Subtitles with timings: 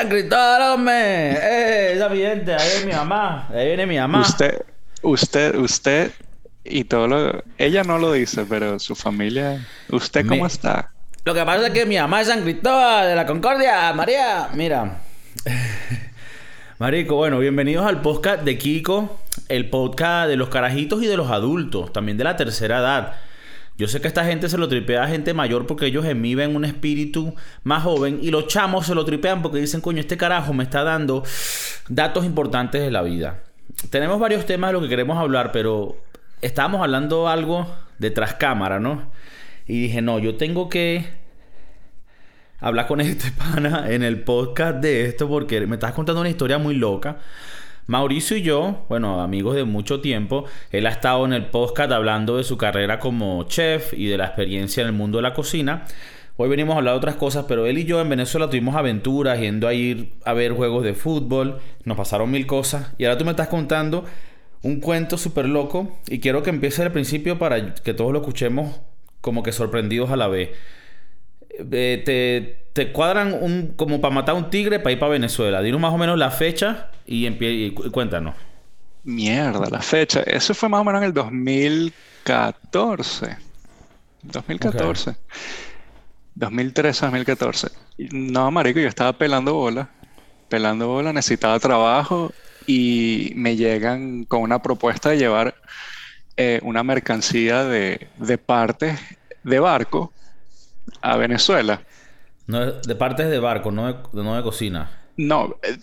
[0.00, 1.32] San Cristóbal, hombre.
[1.32, 3.48] Eh, esa mi gente, ahí viene mi mamá.
[3.52, 4.22] Ahí viene mi mamá.
[4.22, 4.62] Usted,
[5.02, 6.10] usted, usted
[6.64, 7.44] y todo lo...
[7.58, 9.62] Ella no lo dice, pero su familia...
[9.90, 10.90] ¿Usted cómo está?
[11.26, 14.48] Lo que pasa es que mi mamá es San Cristóbal de la Concordia, María.
[14.54, 15.02] Mira.
[16.78, 19.20] Marico, bueno, bienvenidos al podcast de Kiko,
[19.50, 23.16] el podcast de los carajitos y de los adultos, también de la tercera edad.
[23.80, 26.34] Yo sé que esta gente se lo tripea a gente mayor porque ellos en mí
[26.34, 30.18] ven un espíritu más joven y los chamos se lo tripean porque dicen, coño, este
[30.18, 31.24] carajo me está dando
[31.88, 33.42] datos importantes de la vida.
[33.88, 35.96] Tenemos varios temas de lo que queremos hablar, pero
[36.42, 39.10] estábamos hablando algo de tras cámara, ¿no?
[39.66, 41.06] Y dije, no, yo tengo que
[42.58, 46.58] hablar con este pana en el podcast de esto porque me estás contando una historia
[46.58, 47.16] muy loca.
[47.90, 52.36] Mauricio y yo, bueno, amigos de mucho tiempo, él ha estado en el podcast hablando
[52.36, 55.86] de su carrera como chef y de la experiencia en el mundo de la cocina.
[56.36, 59.40] Hoy venimos a hablar de otras cosas, pero él y yo en Venezuela tuvimos aventuras,
[59.40, 63.24] yendo a ir a ver juegos de fútbol, nos pasaron mil cosas y ahora tú
[63.24, 64.04] me estás contando
[64.62, 68.82] un cuento súper loco y quiero que empiece al principio para que todos lo escuchemos
[69.20, 70.50] como que sorprendidos a la vez.
[71.72, 75.62] Eh, te, te cuadran un, como para matar a un tigre para ir para Venezuela.
[75.62, 78.34] Dinos más o menos la fecha y, y cu- cuéntanos.
[79.02, 80.22] Mierda, la fecha.
[80.22, 83.36] Eso fue más o menos en el 2014.
[84.22, 85.16] 2014.
[86.34, 87.68] 2013, 2014.
[87.96, 89.90] Y No, marico, yo estaba pelando bola.
[90.48, 92.32] Pelando bola, necesitaba trabajo
[92.66, 95.54] y me llegan con una propuesta de llevar
[96.36, 98.98] eh, una mercancía de, de partes
[99.42, 100.12] de barco
[101.02, 101.80] a Venezuela.
[102.46, 104.90] No de partes de barco, no de, no de cocina.
[105.16, 105.76] No, eh,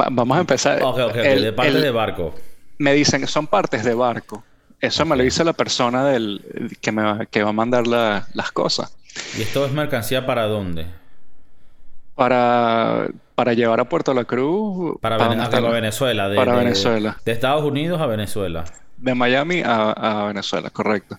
[0.00, 0.82] va- vamos a empezar.
[0.82, 2.34] Ok, ok, El- de partes el- de barco.
[2.78, 4.42] me dicen que son partes de barco.
[4.80, 8.26] Eso me lo dice la persona del, que, me va, que va a mandar la-
[8.34, 8.94] las cosas.
[9.38, 10.86] ¿Y esto es mercancía para dónde?
[12.14, 14.96] Para, para llevar a Puerto La Cruz.
[15.00, 16.28] Para, ¿para Vene- dónde ah, está para la- Venezuela.
[16.28, 17.16] De, para de- Venezuela.
[17.24, 18.64] De Estados Unidos a Venezuela.
[18.96, 19.90] De Miami a,
[20.22, 21.18] a Venezuela, correcto.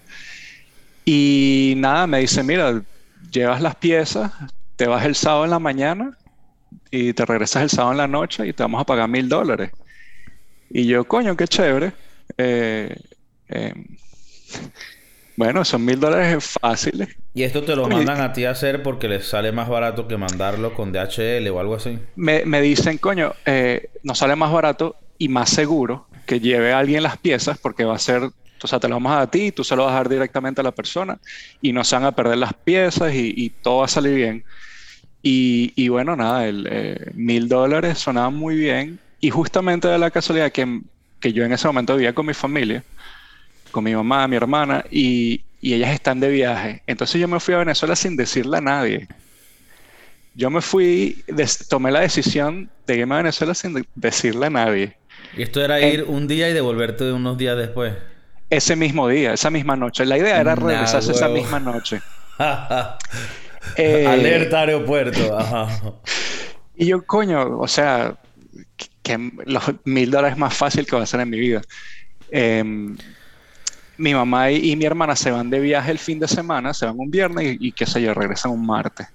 [1.06, 2.82] Y nada, me dice, mira,
[3.32, 4.32] llevas las piezas,
[4.76, 6.18] te vas el sábado en la mañana
[6.92, 9.72] y te regresas el sábado en la noche y te vamos a pagar mil dólares.
[10.70, 11.94] Y yo, coño, qué chévere.
[12.38, 12.96] Eh,
[13.50, 13.74] eh,
[15.38, 17.10] bueno, son mil dólares fáciles.
[17.34, 20.08] Y esto te lo Oye, mandan a ti a hacer porque les sale más barato
[20.08, 22.00] que mandarlo con DHL o algo así.
[22.16, 26.80] Me, me dicen, coño, eh, nos sale más barato y más seguro que lleve a
[26.80, 28.32] alguien las piezas porque va a ser,
[28.66, 30.10] o sea, te lo vamos a dar a ti, tú se lo vas a dar
[30.10, 31.20] directamente a la persona
[31.62, 34.44] y no se van a perder las piezas y, y todo va a salir bien.
[35.22, 40.12] Y, y bueno, nada, el eh, mil dólares sonaba muy bien y justamente de la
[40.12, 40.82] casualidad que,
[41.20, 42.86] que yo en ese momento vivía con mi familia,
[43.72, 46.84] con mi mamá, mi hermana y, y ellas están de viaje.
[46.88, 49.08] Entonces yo me fui a Venezuela sin decirle a nadie.
[50.34, 54.50] Yo me fui, des- tomé la decisión de irme a Venezuela sin de- decirle a
[54.50, 55.00] nadie.
[55.32, 57.94] Y esto era ir un día y devolverte unos días después.
[58.50, 60.06] Ese mismo día, esa misma noche.
[60.06, 62.02] La idea era Nah, regresarse esa misma noche.
[63.76, 65.38] Eh, Alerta aeropuerto.
[65.38, 65.68] Ajá.
[66.78, 68.16] Y yo, coño, o sea,
[68.78, 71.62] que, que los mil dólares es más fácil que va a ser en mi vida.
[72.32, 72.98] Em,
[73.98, 76.86] mi mamá y, y mi hermana se van de viaje el fin de semana, se
[76.86, 79.08] van un viernes y, y qué sé yo, regresan un martes.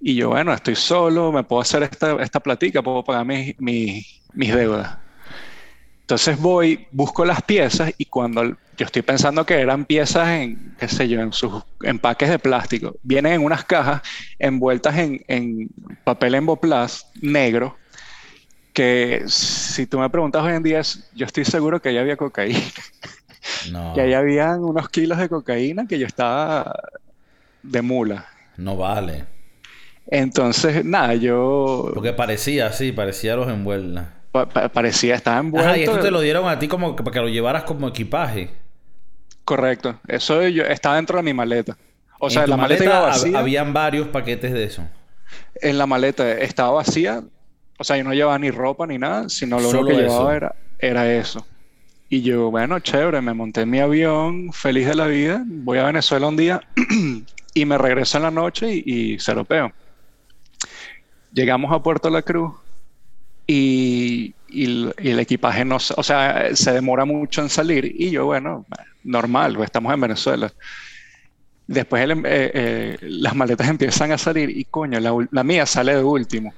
[0.00, 4.22] Y yo, bueno, estoy solo, me puedo hacer esta, esta platica, puedo pagar mis, mis,
[4.32, 4.96] mis deudas.
[6.08, 10.88] Entonces voy, busco las piezas y cuando yo estoy pensando que eran piezas en, qué
[10.88, 14.00] sé yo, en sus empaques de plástico, vienen en unas cajas
[14.38, 15.68] envueltas en, en
[16.04, 17.76] papel emboplast negro,
[18.72, 20.80] que si tú me preguntas hoy en día,
[21.14, 22.58] yo estoy seguro que ahí había cocaína,
[23.62, 26.74] No, que ahí habían unos kilos de cocaína que yo estaba
[27.62, 28.26] de mula.
[28.56, 29.26] no vale.
[30.06, 34.04] Entonces, nada, yo Porque parecía así, parecía los envueltos.
[34.32, 35.68] Pa- pa- parecía, estaba envuelto.
[35.68, 37.88] Ajá, y esto te lo dieron a ti como que- para que lo llevaras como
[37.88, 38.50] equipaje.
[39.44, 41.76] Correcto, eso yo estaba dentro de mi maleta.
[42.20, 43.38] O sea, en la maleta, iba hab- vacía.
[43.38, 44.86] Habían varios paquetes de eso.
[45.60, 47.22] En la maleta estaba vacía.
[47.78, 50.12] O sea, yo no llevaba ni ropa ni nada, sino lo Solo único que eso.
[50.14, 51.46] llevaba era, era eso.
[52.10, 55.42] Y yo, bueno, chévere, me monté en mi avión, feliz de la vida.
[55.46, 56.60] Voy a Venezuela un día
[57.54, 59.70] y me regreso en la noche y, y se lo pego.
[61.32, 62.52] Llegamos a Puerto La Cruz
[63.48, 67.94] y, y y el equipaje no, o sea, se demora mucho en salir.
[67.96, 68.64] Y yo, bueno,
[69.04, 70.52] normal, pues, estamos en Venezuela.
[71.66, 75.94] Después el eh, eh, las maletas empiezan a salir y coño, la, la mía sale
[75.94, 76.54] de último.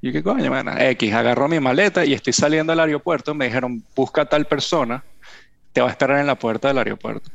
[0.00, 0.80] Y ¿qué coño, man?
[0.80, 3.34] X, agarro mi maleta y estoy saliendo del aeropuerto.
[3.34, 5.04] Me dijeron, busca a tal persona,
[5.72, 7.30] te va a esperar en la puerta del aeropuerto.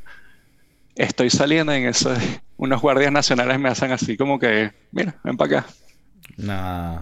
[0.96, 2.14] Estoy saliendo en eso.
[2.58, 5.68] Unos guardias nacionales me hacen así como que, mira, ven para acá.
[6.38, 7.02] Nah.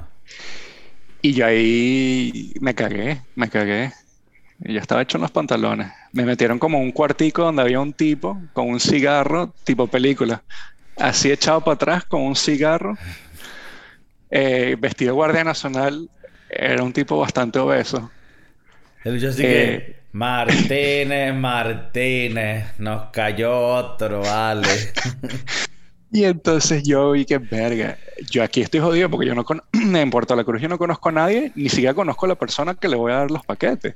[1.22, 3.92] Y yo ahí me cagué, me cagué.
[4.64, 5.92] Y yo estaba hecho en los pantalones.
[6.12, 10.42] Me metieron como un cuartico donde había un tipo con un cigarro, tipo película.
[10.98, 12.98] Así echado para atrás con un cigarro.
[14.30, 16.10] Eh, vestido de guardia nacional.
[16.50, 18.12] Era un tipo bastante obeso.
[19.04, 19.74] El yo así que...
[19.74, 24.68] Eh, Martínez, Martínez, nos cayó otro, vale.
[26.12, 27.98] Y entonces yo vi que, verga,
[28.30, 31.10] yo aquí estoy jodido porque yo no conozco, en Puerto La Cruz yo no conozco
[31.10, 33.96] a nadie, ni siquiera conozco a la persona que le voy a dar los paquetes.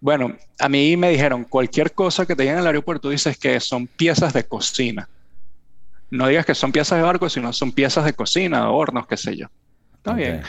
[0.00, 3.58] Bueno, a mí me dijeron, cualquier cosa que te digan en el aeropuerto dices que
[3.58, 5.08] son piezas de cocina.
[6.10, 9.36] No digas que son piezas de barco, sino son piezas de cocina, hornos, qué sé
[9.36, 9.48] yo.
[9.96, 10.42] Está bien.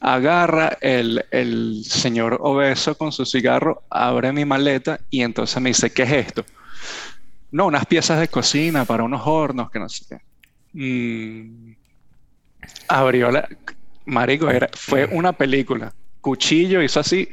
[0.00, 5.92] Agarra el, el señor obeso con su cigarro, abre mi maleta y entonces me dice,
[5.92, 6.44] ¿qué es esto?
[7.52, 10.18] No, unas piezas de cocina para unos hornos, que no sé qué.
[10.72, 11.74] Mm.
[12.88, 13.48] Abrió la...
[14.06, 15.92] Marico, era, fue una película.
[16.20, 17.28] Cuchillo hizo así.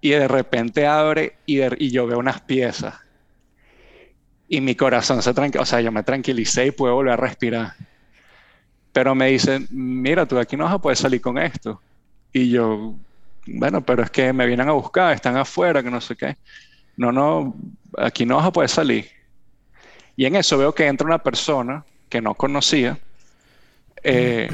[0.00, 2.94] Y de repente abre y, y yo veo unas piezas.
[4.46, 5.62] Y mi corazón se tranquiliza.
[5.62, 7.74] O sea, yo me tranquilicé y pude volver a respirar.
[8.92, 11.80] Pero me dicen, mira, tú aquí no vas a poder salir con esto.
[12.32, 12.94] Y yo,
[13.46, 16.36] bueno, pero es que me vienen a buscar, están afuera, que no sé qué.
[16.96, 17.56] No, no,
[17.98, 19.10] aquí no vas a poder salir.
[20.16, 22.98] Y en eso veo que entra una persona que no conocía,
[24.02, 24.48] eh,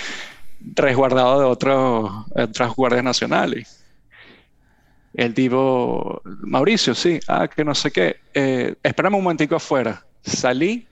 [0.60, 3.84] resguardado de otros, otras guardias nacionales.
[5.14, 10.04] El tipo, Mauricio, sí, ah, que no sé qué, eh, espérame un momentico afuera.
[10.22, 10.86] Salí,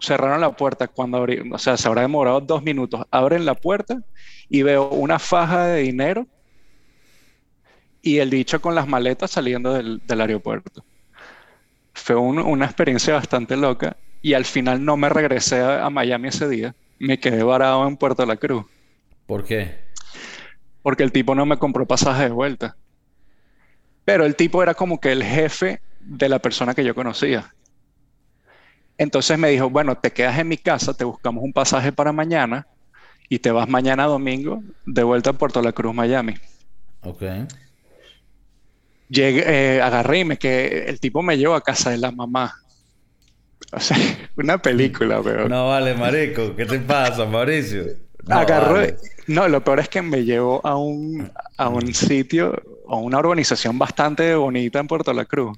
[0.00, 3.04] cerraron la puerta cuando abrí, o sea, se habrá demorado dos minutos.
[3.10, 4.02] Abren la puerta
[4.48, 6.26] y veo una faja de dinero
[8.06, 10.84] y el bicho con las maletas saliendo del, del aeropuerto.
[11.94, 16.28] Fue un- una experiencia bastante loca y al final no me regresé a, a Miami
[16.28, 16.74] ese día.
[16.98, 18.64] Me quedé varado en Puerto La Cruz
[19.26, 19.86] ¿Por qué?
[20.82, 22.76] porque el tipo no me compró pasaje de vuelta.
[24.04, 27.54] Pero el tipo era como que el jefe de la persona que yo conocía.
[28.98, 32.66] Entonces me dijo, bueno, te quedas en mi casa, te buscamos un pasaje para mañana
[33.28, 36.34] y te vas mañana domingo de vuelta a Puerto La Cruz, Miami.
[37.02, 37.22] Ok.
[39.08, 39.44] Llegué,
[39.76, 42.54] eh, agarré y me quedé, el tipo me llevó a casa de la mamá.
[43.72, 43.96] O sea,
[44.36, 45.48] una película, weón.
[45.48, 46.54] No vale, marico.
[46.56, 47.84] ¿Qué te pasa, Mauricio?
[48.26, 48.96] No Agarró, vale.
[49.28, 53.78] no, lo peor es que me llevó a un, a un sitio, a una urbanización
[53.78, 55.56] bastante bonita en Puerto La Cruz.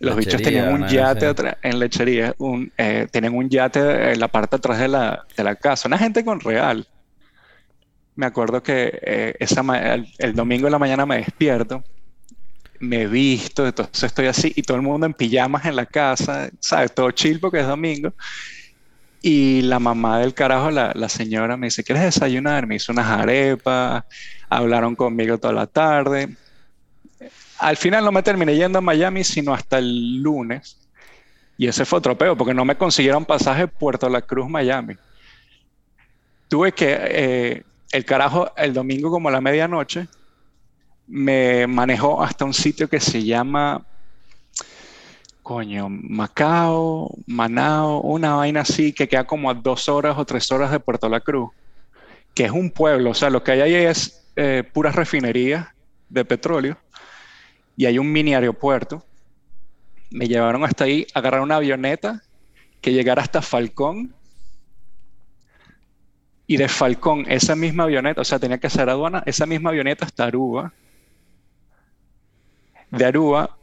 [0.00, 1.32] Los bichos tenían un yate
[1.62, 5.54] en lechería, un, eh, tenían un yate en la parte atrás de la, de la
[5.54, 6.84] casa, una gente con real.
[8.16, 11.84] Me acuerdo que eh, esa ma- el, el domingo en la mañana me despierto,
[12.84, 16.50] me he visto, entonces estoy así y todo el mundo en pijamas en la casa,
[16.60, 16.94] ¿sabes?
[16.94, 18.12] Todo chill porque es domingo.
[19.22, 22.66] Y la mamá del carajo, la, la señora, me dice, ¿quieres desayunar?
[22.66, 24.04] Me hizo unas arepas,
[24.50, 26.36] hablaron conmigo toda la tarde.
[27.58, 30.78] Al final no me terminé yendo a Miami, sino hasta el lunes.
[31.56, 34.94] Y ese fue otro peo, porque no me consiguieron pasaje Puerto La Cruz, Miami.
[36.48, 40.08] Tuve que, eh, el carajo, el domingo como a la medianoche,
[41.06, 43.84] me manejó hasta un sitio que se llama,
[45.42, 50.70] coño, Macao, Manao, una vaina así que queda como a dos horas o tres horas
[50.70, 51.50] de Puerto La Cruz,
[52.34, 55.68] que es un pueblo, o sea, lo que hay ahí es eh, puras refinerías
[56.08, 56.76] de petróleo
[57.76, 59.04] y hay un mini aeropuerto.
[60.10, 62.22] Me llevaron hasta ahí, agarrar una avioneta
[62.80, 64.14] que llegara hasta Falcón
[66.46, 70.04] y de Falcón, esa misma avioneta, o sea, tenía que hacer aduana, esa misma avioneta
[70.04, 70.72] hasta Aruba.
[72.96, 73.56] De Aruba,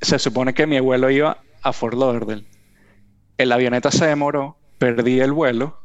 [0.00, 2.44] se supone que mi vuelo iba a Fort Lauderdale.
[3.38, 5.80] El avioneta se demoró, perdí el vuelo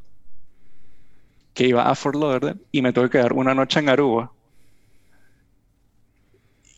[1.54, 4.32] que iba a Fort Lauderdale y me tuve que quedar una noche en Aruba.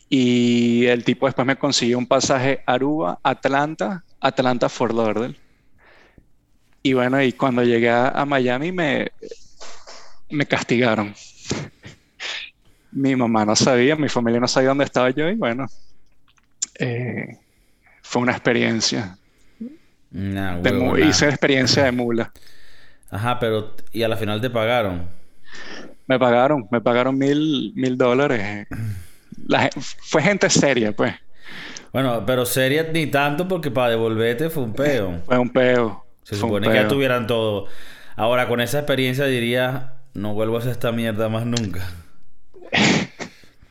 [0.07, 5.37] Y el tipo después me consiguió un pasaje Aruba, Atlanta, Atlanta, Fort Lauderdale.
[6.83, 9.11] Y bueno, y cuando llegué a Miami me,
[10.29, 11.13] me castigaron.
[12.91, 15.67] Mi mamá no sabía, mi familia no sabía dónde estaba yo y bueno,
[16.79, 17.37] eh,
[18.01, 19.17] fue una experiencia.
[20.11, 22.31] Nah, de hice experiencia de mula.
[23.09, 23.75] Ajá, pero...
[23.91, 25.07] ¿Y a la final te pagaron?
[26.07, 28.67] Me pagaron, me pagaron mil, mil dólares.
[29.47, 29.69] La
[30.01, 31.15] fue gente seria, pues.
[31.93, 35.21] Bueno, pero seria ni tanto porque para devolverte fue un peo.
[35.25, 36.05] Fue un peo.
[36.23, 37.67] Se fue supone que ya tuvieran todo.
[38.15, 39.93] Ahora, con esa experiencia diría...
[40.13, 41.89] No vuelvo a hacer esta mierda más nunca.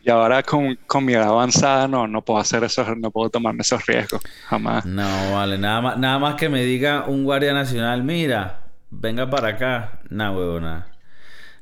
[0.02, 3.60] Y ahora con, con mi edad avanzada no, no puedo hacer esos, no puedo tomarme
[3.62, 4.22] esos riesgos.
[4.46, 4.86] Jamás.
[4.86, 5.58] No, vale.
[5.58, 10.00] Nada más, nada más que me diga un guardia nacional, mira, venga para acá.
[10.08, 10.86] Nah, huevona.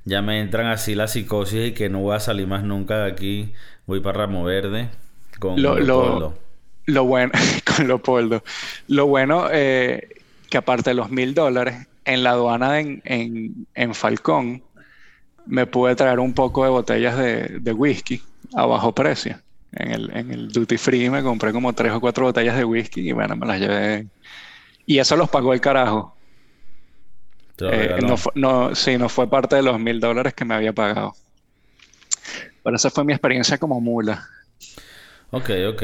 [0.04, 3.10] Ya me entran así la psicosis y que no voy a salir más nunca de
[3.10, 3.52] aquí.
[3.86, 4.88] Voy para Ramo Verde
[5.38, 6.34] con Lo- lo-.
[6.86, 7.32] Lo bueno,
[7.76, 8.42] con Leopoldo.
[8.86, 10.08] Lo bueno, eh,
[10.48, 14.62] que aparte de los mil dólares, en la aduana en, en, en Falcón,
[15.48, 18.22] me pude traer un poco de botellas de, de whisky
[18.54, 19.40] a bajo precio.
[19.72, 23.08] En el, en el duty free me compré como tres o cuatro botellas de whisky
[23.08, 24.06] y bueno, me las llevé.
[24.86, 26.16] Y eso los pagó el carajo.
[27.60, 31.14] Eh, no, no, sí, no fue parte de los mil dólares que me había pagado.
[32.62, 34.28] Pero esa fue mi experiencia como mula.
[35.30, 35.82] Ok, ok.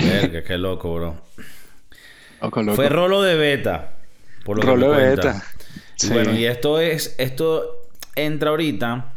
[0.00, 1.20] Verga, qué loco, bro.
[2.40, 2.76] Loco, loco.
[2.76, 3.92] Fue rolo de beta.
[4.44, 5.44] Por lo Rolo de beta.
[5.96, 6.12] Sí.
[6.12, 7.83] Bueno, y esto es, esto
[8.16, 9.12] entra ahorita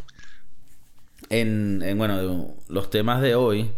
[1.29, 3.71] en, en, bueno, los temas de hoy.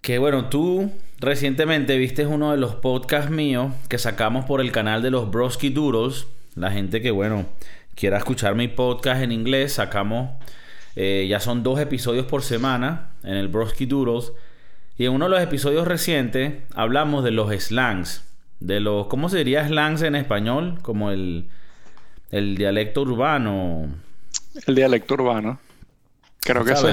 [0.00, 5.02] Que bueno, tú recientemente viste uno de los podcasts míos que sacamos por el canal
[5.02, 6.26] de los Broski Doodles.
[6.54, 7.46] La gente que, bueno,
[7.94, 10.30] quiera escuchar mi podcast en inglés, sacamos,
[10.94, 14.32] eh, ya son dos episodios por semana en el Broski Doodles.
[14.98, 18.24] Y en uno de los episodios recientes hablamos de los slangs.
[18.60, 20.78] De los, ¿cómo se diría slangs en español?
[20.80, 21.48] Como el,
[22.30, 23.88] el dialecto urbano.
[24.66, 25.58] El dialecto urbano.
[26.42, 26.86] Creo que sí.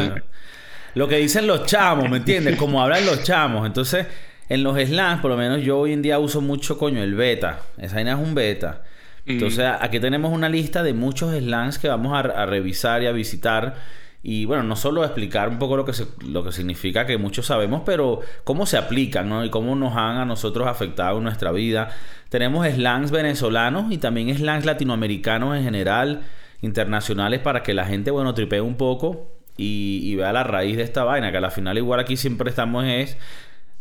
[0.95, 2.55] Lo que dicen los chamos, ¿me entiendes?
[2.57, 3.65] Como hablan los chamos.
[3.65, 4.05] Entonces,
[4.49, 7.59] en los slangs, por lo menos yo hoy en día uso mucho, coño, el beta.
[7.77, 8.83] Esa vaina es un beta.
[9.25, 13.11] Entonces, aquí tenemos una lista de muchos slangs que vamos a, a revisar y a
[13.11, 13.75] visitar.
[14.21, 17.45] Y bueno, no solo explicar un poco lo que, se- lo que significa, que muchos
[17.47, 19.43] sabemos, pero cómo se aplican, ¿no?
[19.43, 21.89] Y cómo nos han a nosotros afectado en nuestra vida.
[22.29, 26.21] Tenemos slangs venezolanos y también slangs latinoamericanos en general,
[26.63, 30.83] internacionales, para que la gente, bueno, tripee un poco y, y vea la raíz de
[30.83, 33.17] esta vaina, que al final igual aquí siempre estamos es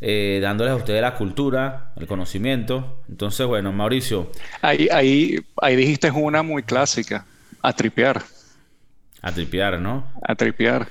[0.02, 3.02] eh, dándoles a ustedes la cultura, el conocimiento.
[3.08, 7.24] Entonces, bueno, Mauricio, Ahí, ahí, ahí dijiste una muy clásica.
[7.62, 8.20] A tripear.
[9.22, 10.04] a tripear, ¿no?
[10.22, 10.88] A tripear.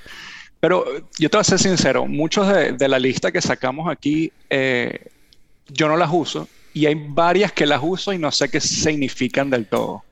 [0.61, 0.85] Pero
[1.19, 5.07] yo te voy a ser sincero, muchos de, de la lista que sacamos aquí, eh,
[5.67, 6.47] yo no las uso.
[6.73, 10.05] Y hay varias que las uso y no sé qué significan del todo.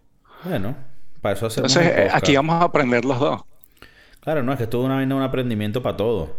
[0.43, 0.75] Bueno,
[1.21, 3.41] para eso hacemos Entonces, eh, aquí vamos a aprender los dos.
[4.21, 6.35] Claro, no, es que esto es una vaina, un aprendimiento para todo.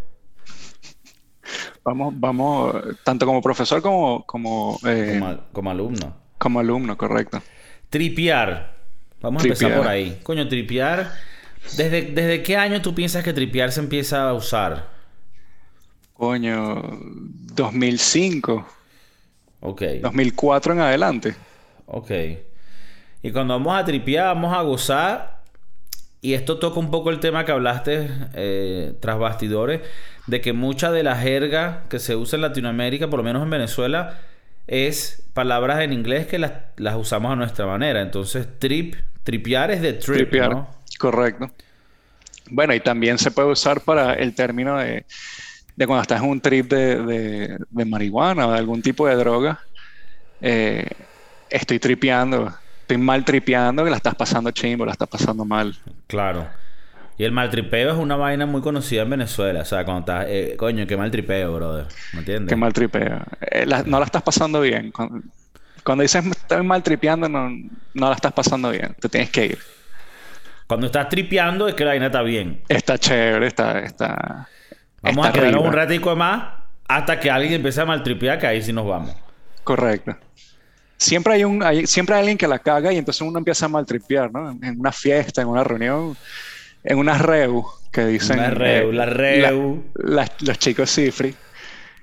[1.84, 6.16] Vamos, vamos, tanto como profesor como, como, eh, Como, al- como alumno.
[6.38, 7.42] como alumno, correcto.
[7.88, 8.76] Tripear.
[9.20, 10.18] Vamos a empezar por ahí.
[10.22, 11.12] Coño, tripear.
[11.76, 14.88] ¿Desde, ¿Desde qué año tú piensas que tripear se empieza a usar?
[16.12, 16.82] Coño,
[17.54, 18.66] 2005,
[19.60, 19.82] Ok.
[20.02, 21.34] 2004 en adelante.
[21.86, 22.10] Ok.
[23.22, 25.40] Y cuando vamos a tripear, vamos a gozar.
[26.22, 29.80] Y esto toca un poco el tema que hablaste eh, tras bastidores,
[30.26, 33.50] de que mucha de la jerga que se usa en Latinoamérica, por lo menos en
[33.50, 34.18] Venezuela,
[34.66, 38.02] es palabras en inglés que las, las usamos a nuestra manera.
[38.02, 40.68] Entonces, trip, tripear es de trip, Tripear, ¿no?
[40.98, 41.50] correcto.
[42.50, 45.06] Bueno, y también se puede usar para el término de,
[45.76, 49.16] de cuando estás en un trip de, de- de marihuana o de algún tipo de
[49.16, 49.60] droga.
[50.40, 50.86] Eh,
[51.50, 52.54] estoy tripeando,
[52.90, 55.76] estoy mal tripeando, que la estás pasando chimbo, la estás pasando mal.
[56.08, 56.48] Claro.
[57.16, 59.60] Y el maltripeo es una vaina muy conocida en Venezuela.
[59.60, 60.26] O sea, cuando estás...
[60.28, 61.86] eh, coño, qué maltripeo, brother.
[62.14, 62.48] ¿Me entiendes?
[62.48, 63.20] Qué mal tripeo.
[63.42, 64.90] Eh, la- no la estás pasando bien.
[64.90, 65.20] Cuando,
[65.84, 67.48] cuando dices estoy mal tripeando, no,
[67.94, 68.96] no la estás pasando bien.
[68.98, 69.58] Te tienes que ir.
[70.66, 72.62] Cuando estás tripeando es que la vaina está bien.
[72.68, 74.48] Está chévere, está, está,
[75.02, 76.44] Vamos está a quedarnos un ratico más
[76.88, 79.14] hasta que alguien empiece a maltripear, que ahí sí nos vamos.
[79.62, 80.16] Correcto.
[81.00, 83.68] Siempre hay un, hay- siempre hay alguien que la caga y entonces uno empieza a
[83.70, 84.50] maltripear, ¿no?
[84.50, 86.14] En, en una fiesta, en una reunión,
[86.84, 88.38] en una reu, que dicen.
[88.38, 89.82] Una reu, eh, la reu.
[89.94, 91.34] la- las- los chicos cifri.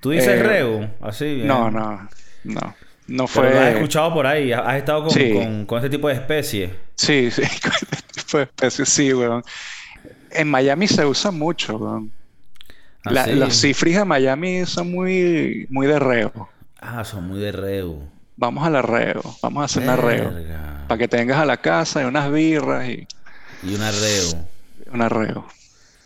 [0.02, 0.90] ¿Tú dices Eh, reu?
[1.02, 1.26] Así.
[1.36, 1.48] bien.
[1.48, 2.10] No, no,
[2.44, 2.76] no.
[3.08, 3.72] No Pero lo has fue.
[3.76, 4.52] escuchado por ahí.
[4.52, 5.32] Has estado con, Sí.
[5.32, 6.72] con, con ese tipo de especies.
[6.96, 9.44] Sí, sí, con este tipo de especie, sí, weón.
[10.32, 12.12] En Miami se usa mucho, weón.
[13.06, 13.34] Ah, La- sí.
[13.36, 16.50] Los cifris de Miami son muy, muy de reo.
[16.82, 18.10] Ah, son muy de reu.
[18.38, 20.32] Vamos a la reo, vamos a hacer una reo.
[20.32, 20.86] Verga.
[20.88, 23.08] Para que tengas a la casa y unas birras y
[23.64, 24.48] Y una reu.
[24.94, 25.48] una reo.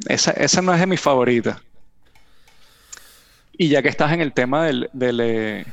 [0.07, 1.57] Esa, esa no es de mis favoritas.
[3.57, 5.65] Y ya que estás en el tema del, del, eh,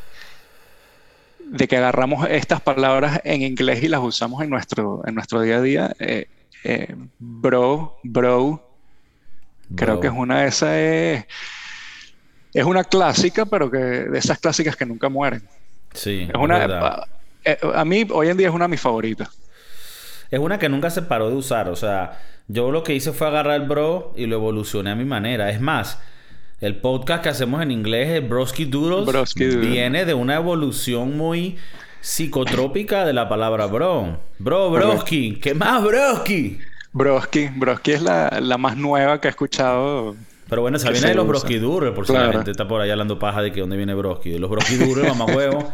[1.39, 5.57] de que agarramos estas palabras en inglés y las usamos en nuestro, en nuestro día
[5.57, 6.29] a día, eh,
[6.65, 8.69] eh, bro, bro,
[9.75, 10.01] creo Bro.
[10.01, 10.71] que es una de esas,
[12.53, 15.43] es una clásica, pero que de esas clásicas que nunca mueren.
[15.93, 17.07] Sí, Es una, a,
[17.45, 19.29] eh, a mí hoy en día es una de mis favoritas.
[20.31, 21.69] Es una que nunca se paró de usar.
[21.69, 25.05] O sea, yo lo que hice fue agarrar el bro y lo evolucioné a mi
[25.05, 25.51] manera.
[25.51, 25.99] Es más,
[26.61, 29.71] el podcast que hacemos en inglés, el Broski Doodles, Broski Doodles.
[29.71, 31.57] viene de una evolución muy
[32.01, 34.21] psicotrópica de la palabra bro.
[34.39, 35.37] Bro, broski.
[35.41, 36.59] ¿Qué más, broski?
[36.93, 37.49] Broski.
[37.49, 40.17] Broski es la, la más nueva que he escuchado.
[40.49, 42.33] Pero bueno, esa viene de los durres, por si la Claro.
[42.33, 44.31] gente está por ahí hablando paja de que dónde viene broski.
[44.31, 45.73] De los broski durres, mamá huevo.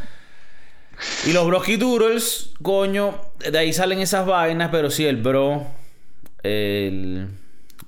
[1.26, 3.14] Y los broski doodles, coño,
[3.50, 5.66] de ahí salen esas vainas, pero sí, el bro.
[6.43, 7.28] El,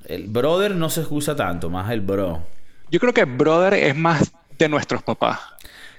[0.07, 2.43] el brother no se usa tanto, más el bro.
[2.90, 5.40] Yo creo que brother es más de nuestros papás.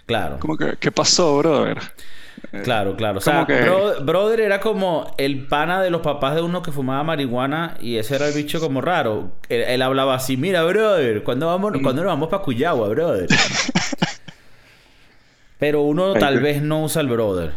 [0.06, 0.40] Claro.
[0.40, 1.80] Como que, ¿qué pasó, brother?
[2.64, 3.18] Claro, claro.
[3.18, 6.62] O sea, como que- bro- brother era como el pana de los papás de uno
[6.62, 9.32] que fumaba marihuana y ese era el bicho como raro.
[9.50, 13.28] Él, él hablaba así, mira, brother, ¿cuándo, vamos, ¿cuándo nos vamos para Cuyagua, brother?
[15.60, 17.52] Pero uno tal vez no usa el brother.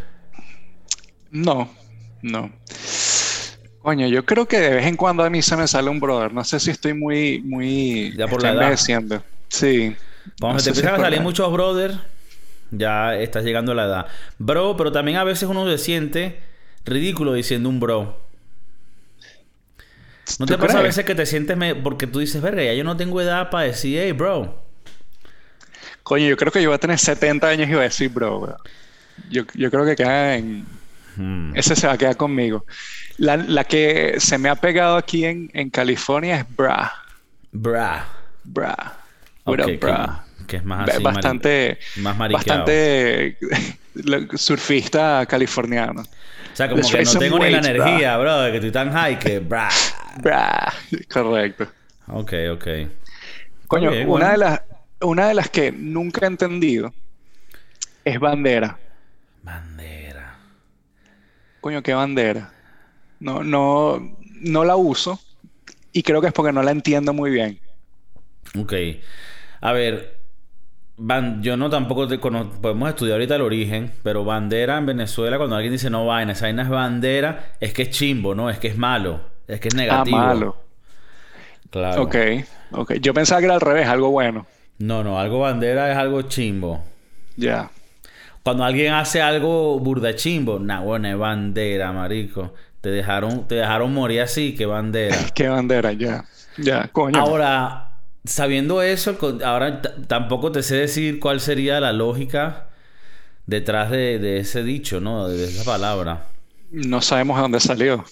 [1.30, 1.70] No,
[2.22, 2.50] no.
[3.82, 6.32] Coño, yo creo que de vez en cuando a mí se me sale un brother.
[6.32, 8.72] No sé si estoy muy, muy Ya por estoy la edad.
[9.48, 9.94] Sí.
[10.40, 11.94] Cuando No te empiezan a salir muchos brother,
[12.70, 14.06] ya estás llegando a la edad.
[14.38, 16.40] Bro, pero también a veces uno se siente
[16.84, 18.18] ridículo diciendo un bro.
[20.38, 22.72] ¿No ¿Tú te pasa a veces que te sientes me- porque tú dices, verga, ya
[22.74, 24.62] yo no tengo edad para decir, hey, bro?
[26.02, 28.38] Coño, yo creo que yo voy a tener 70 años y voy a decir bro,
[28.38, 28.56] weón.
[29.30, 30.66] Yo, yo creo que queda en...
[31.16, 31.54] Hmm.
[31.56, 32.64] Ese se va a quedar conmigo.
[33.18, 36.92] La, la que se me ha pegado aquí en, en California es bra.
[37.52, 38.06] Bra.
[38.44, 38.96] Bra.
[39.44, 40.24] What Ok, up, bra?
[40.50, 42.64] Que, es más así, bastante, mari- más mariqueado.
[42.64, 43.38] bastante
[44.36, 46.02] surfista californiano.
[46.02, 48.72] O sea, como Let's que no tengo ni la weights, energía, bro, de que estoy
[48.72, 49.68] tan high que bra.
[50.20, 50.72] Bra.
[51.08, 51.68] Correcto.
[52.08, 52.66] Ok, ok.
[53.68, 54.28] Coño, una, bueno.
[54.32, 54.62] de las,
[55.02, 56.92] una de las que nunca he entendido
[58.04, 58.76] es bandera.
[59.44, 60.36] Bandera.
[61.60, 62.52] Coño, ¿qué bandera?
[63.20, 65.20] No, no, no la uso
[65.92, 67.60] y creo que es porque no la entiendo muy bien.
[68.58, 68.72] Ok.
[69.60, 70.18] A ver,
[71.00, 75.56] ban- yo no tampoco te podemos estudiar ahorita el origen, pero bandera en Venezuela, cuando
[75.56, 78.50] alguien dice no vaina, esa vaina es bandera, es que es chimbo, ¿no?
[78.50, 80.18] Es que es malo, es que es negativo.
[80.18, 80.56] Ah, malo.
[81.70, 82.02] Claro.
[82.02, 82.16] Ok,
[82.72, 82.92] ok.
[82.94, 84.46] Yo pensaba que era al revés, algo bueno.
[84.78, 86.82] No, no, algo bandera es algo chimbo.
[87.36, 87.70] Ya.
[88.42, 92.54] Cuando alguien hace algo burda chimbo, nah, bueno, es bandera, marico.
[92.80, 95.16] Te dejaron, te dejaron morir así, que bandera.
[95.34, 95.92] ¿Qué bandera?
[95.92, 96.24] Ya.
[96.56, 97.20] Ya, coño.
[97.20, 97.89] Ahora,
[98.24, 102.70] sabiendo eso, ahora tampoco te sé decir cuál sería la lógica
[103.46, 105.28] detrás de, de ese dicho, ¿no?
[105.28, 106.26] De esa palabra.
[106.72, 108.04] No sabemos de dónde salió.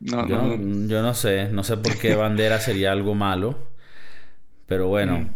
[0.00, 0.60] No, Yo no.
[0.88, 3.70] yo no sé, no sé por qué bandera sería algo malo.
[4.66, 5.34] Pero bueno, Mm.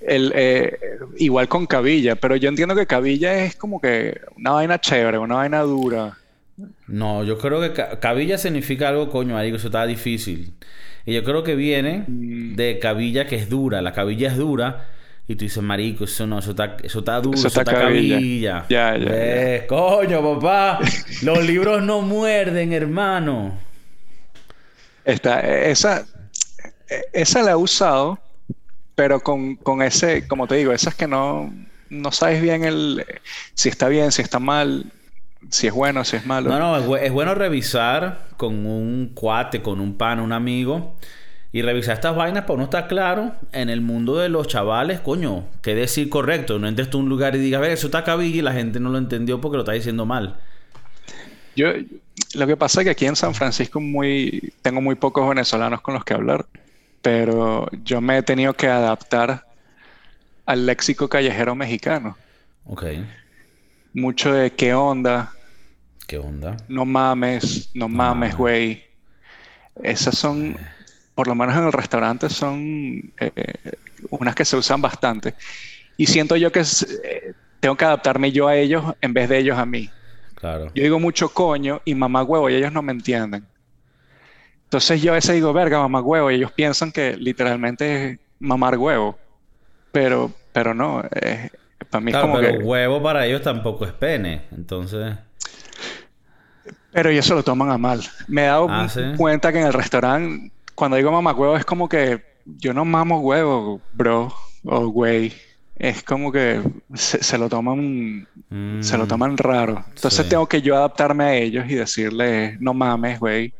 [0.00, 0.78] El, eh,
[1.18, 5.36] igual con cabilla, pero yo entiendo que cabilla es como que una vaina chévere, una
[5.36, 6.16] vaina dura.
[6.86, 10.54] no, yo creo que ca- cabilla significa algo, coño, marico, eso está difícil.
[11.06, 12.56] Y yo creo que viene Mm.
[12.56, 13.80] de cabilla que es dura.
[13.82, 14.88] La cabilla es dura.
[15.28, 18.16] Y tú dices, marico, eso no, eso está, eso está duro, Eso eso, está cabilla.
[18.16, 18.66] cabilla.
[18.68, 19.62] Ya, ya, ¿Ves?
[19.64, 20.80] Coño, papá.
[21.22, 23.56] Los libros no muerden, hermano.
[25.04, 26.04] Esta, esa,
[27.12, 28.18] esa la he usado,
[28.94, 31.52] pero con, con ese, como te digo, esas que no,
[31.88, 33.04] no sabes bien el
[33.54, 34.92] si está bien, si está mal,
[35.48, 36.50] si es bueno, si es malo.
[36.50, 40.94] No, no, es bueno revisar con un cuate, con un pan, un amigo.
[41.52, 45.44] Y revisar estas vainas para uno estar claro en el mundo de los chavales, coño,
[45.60, 46.58] qué decir correcto.
[46.58, 48.52] No entres tú a un lugar y digas, a ver, eso está cabilla y la
[48.52, 50.38] gente no lo entendió porque lo está diciendo mal.
[51.54, 51.68] Yo,
[52.34, 55.92] lo que pasa es que aquí en San Francisco muy, tengo muy pocos venezolanos con
[55.92, 56.46] los que hablar,
[57.02, 59.44] pero yo me he tenido que adaptar
[60.46, 62.16] al léxico callejero mexicano.
[62.64, 62.84] Ok,
[63.92, 65.34] Mucho de qué onda,
[66.10, 66.52] ¿qué onda?
[66.68, 68.36] no mames, no mames, mames.
[68.36, 68.84] güey.
[69.82, 70.56] Esas son,
[71.14, 73.54] por lo menos en el restaurante, son eh,
[74.10, 75.34] unas que se usan bastante.
[75.96, 79.38] Y siento yo que es- eh, tengo que adaptarme yo a ellos en vez de
[79.38, 79.90] ellos a mí.
[80.34, 80.70] Claro.
[80.74, 83.46] Yo digo mucho coño y mamá huevo y ellos no me entienden.
[84.64, 88.78] Entonces yo a veces digo verga, mamá huevo y ellos piensan que literalmente es mamar
[88.78, 89.18] huevo.
[89.92, 91.50] Pero, pero no, eh,
[91.90, 92.64] para mí es como pero que...
[92.64, 94.42] huevo para ellos tampoco es pene.
[94.52, 95.16] Entonces,
[96.92, 98.00] Pero ellos se lo toman a mal.
[98.28, 99.00] Me he dado Ah, ¿sí?
[99.16, 103.20] cuenta que en el restaurante, cuando digo mamá huevo, es como que yo no mamo
[103.20, 105.32] huevo, bro, o güey.
[105.76, 106.60] Es como que
[106.92, 108.26] se, se lo toman,
[108.80, 109.82] se lo mm, toman raro.
[109.88, 110.28] Entonces sí.
[110.28, 113.54] tengo que yo adaptarme a ellos y decirles, no mames, güey,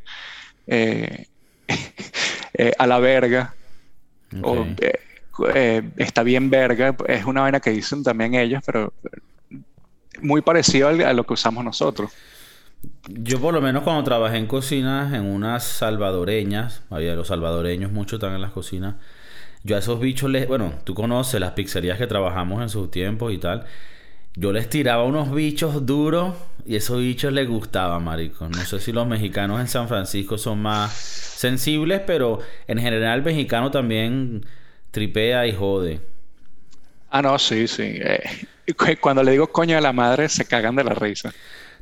[0.67, 1.27] eh,
[2.55, 3.55] eh, a la verga,
[4.43, 4.99] o eh,
[5.55, 6.95] eh, está bien verga.
[7.09, 8.93] Es una vaina que dicen también ellos, pero
[10.21, 12.11] muy parecido a lo que usamos nosotros.
[13.09, 18.15] Yo por lo menos cuando trabajé en cocinas, en unas salvadoreñas, había los salvadoreños muchos
[18.15, 18.95] están en las cocinas,
[19.63, 23.33] yo a esos bichos les, bueno, tú conoces las pizzerías que trabajamos en sus tiempos
[23.33, 23.67] y tal,
[24.35, 28.49] yo les tiraba unos bichos duros y esos bichos les gustaban, marico.
[28.49, 33.25] No sé si los mexicanos en San Francisco son más sensibles, pero en general el
[33.25, 34.47] mexicano también
[34.91, 36.01] tripea y jode.
[37.11, 37.99] Ah, no, sí, sí.
[38.01, 38.21] Eh,
[39.01, 41.35] cuando le digo coño a la madre, se cagan de la risa.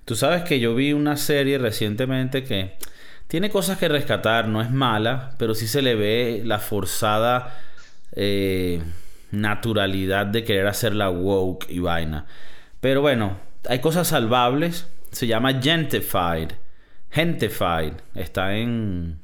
[0.08, 2.78] Tú sabes que yo vi una serie recientemente que
[3.26, 7.60] tiene cosas que rescatar, no es mala, pero sí se le ve la forzada
[8.12, 8.82] eh,
[9.32, 12.24] naturalidad de querer hacer la woke y vaina.
[12.80, 13.36] Pero bueno,
[13.68, 14.88] hay cosas salvables.
[15.12, 16.52] Se llama Gentified.
[17.10, 17.92] Gentified.
[18.14, 19.18] Está en,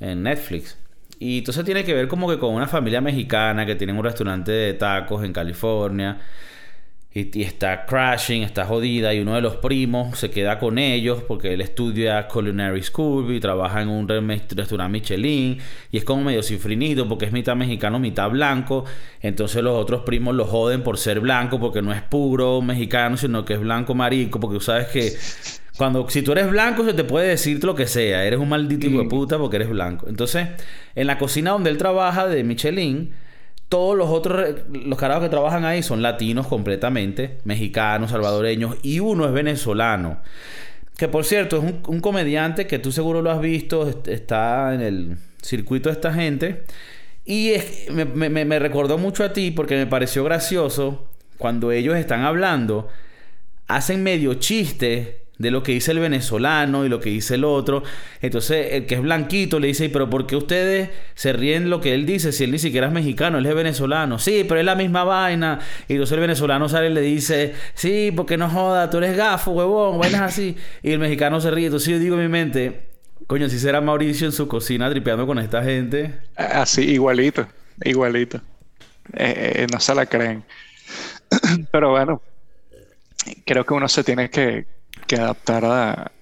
[0.00, 0.78] en Netflix.
[1.18, 4.50] Y entonces tiene que ver como que con una familia mexicana que tiene un restaurante
[4.50, 6.22] de tacos en California.
[7.12, 9.12] Y, está crashing, está jodida.
[9.12, 13.40] Y uno de los primos se queda con ellos porque él estudia Culinary School y
[13.40, 15.58] trabaja en un restaurante Michelin.
[15.90, 18.84] Y es como medio cifrinito porque es mitad mexicano, mitad blanco.
[19.22, 23.44] Entonces los otros primos lo joden por ser blanco porque no es puro mexicano, sino
[23.44, 24.38] que es blanco marico.
[24.38, 25.12] Porque tú sabes que
[25.76, 28.24] cuando, si tú eres blanco, se te puede decir lo que sea.
[28.24, 30.06] Eres un maldito hijo de puta porque eres blanco.
[30.08, 30.46] Entonces,
[30.94, 33.10] en la cocina donde él trabaja de Michelin
[33.70, 39.24] todos los otros, los carajos que trabajan ahí son latinos completamente, mexicanos, salvadoreños, y uno
[39.24, 40.18] es venezolano.
[40.96, 45.16] Que por cierto, es un, comediante que tú seguro lo has visto, está en el
[45.40, 46.64] circuito de esta gente.
[47.24, 47.52] Y
[47.92, 51.06] me, me recordó mucho a ti porque me pareció gracioso
[51.38, 52.88] cuando ellos están hablando,
[53.68, 57.82] hacen medio chiste de lo que dice el venezolano y lo que dice el otro.
[58.20, 61.94] Entonces, el que es blanquito le dice, pero ¿por qué ustedes se ríen lo que
[61.94, 64.18] él dice si él ni siquiera es mexicano, él es venezolano?
[64.18, 65.58] Sí, pero es la misma vaina.
[65.88, 69.52] Y entonces el venezolano sale y le dice, sí, porque no joda, tú eres gafo,
[69.52, 70.56] huevón, vainas así.
[70.82, 71.66] Y el mexicano se ríe.
[71.66, 72.88] Entonces yo digo en mi mente,
[73.26, 76.18] coño, si será Mauricio en su cocina tripeando con esta gente.
[76.36, 77.48] Así, igualito,
[77.82, 78.42] igualito.
[79.14, 80.44] Eh, eh, no se la creen.
[81.72, 82.20] pero bueno,
[83.46, 84.79] creo que uno se tiene que
[85.10, 86.12] que adaptar a,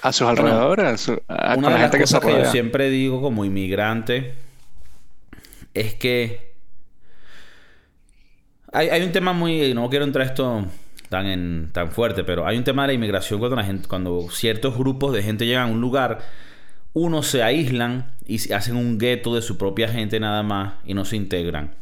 [0.00, 4.32] a sus alrededores, a, una de las cosas que, yo siempre digo como inmigrante
[5.74, 6.54] es que
[8.72, 10.64] hay, hay, un tema muy no quiero entrar esto
[11.10, 14.26] tan en, tan fuerte pero hay un tema de la inmigración cuando la gente cuando
[14.30, 16.20] ciertos grupos de gente llegan a un lugar
[16.94, 21.04] unos se aíslan y hacen un gueto de su propia gente nada más y no
[21.04, 21.74] se integran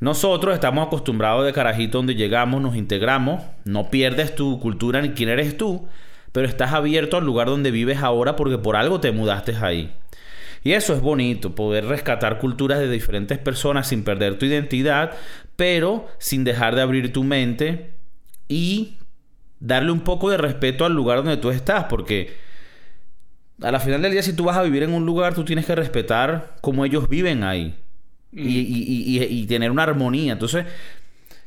[0.00, 5.28] nosotros estamos acostumbrados de carajito donde llegamos, nos integramos, no pierdes tu cultura ni quién
[5.28, 5.88] eres tú,
[6.32, 9.92] pero estás abierto al lugar donde vives ahora porque por algo te mudaste ahí.
[10.64, 15.12] Y eso es bonito, poder rescatar culturas de diferentes personas sin perder tu identidad,
[15.56, 17.92] pero sin dejar de abrir tu mente
[18.48, 18.96] y
[19.58, 22.36] darle un poco de respeto al lugar donde tú estás, porque
[23.62, 25.66] a la final del día si tú vas a vivir en un lugar, tú tienes
[25.66, 27.79] que respetar cómo ellos viven ahí
[28.32, 30.32] y, tener una armonía.
[30.32, 30.66] Entonces,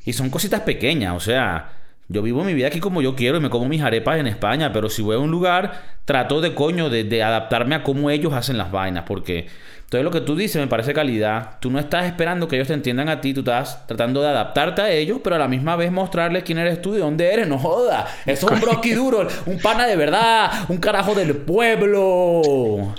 [0.05, 1.71] y son cositas pequeñas, o sea,
[2.09, 4.73] yo vivo mi vida aquí como yo quiero y me como mis arepas en España,
[4.73, 8.57] pero si voy a un lugar, trato de coño, de, adaptarme a cómo ellos hacen
[8.57, 9.47] las vainas, porque
[9.87, 11.59] todo lo que tú dices me parece calidad.
[11.59, 14.81] Tú no estás esperando que ellos te entiendan a ti, tú estás tratando de adaptarte
[14.81, 17.57] a ellos, pero a la misma vez mostrarles quién eres tú y dónde eres, no
[17.57, 18.07] joda.
[18.25, 22.93] Eso es un broski duro, un pana de verdad, un carajo del pueblo.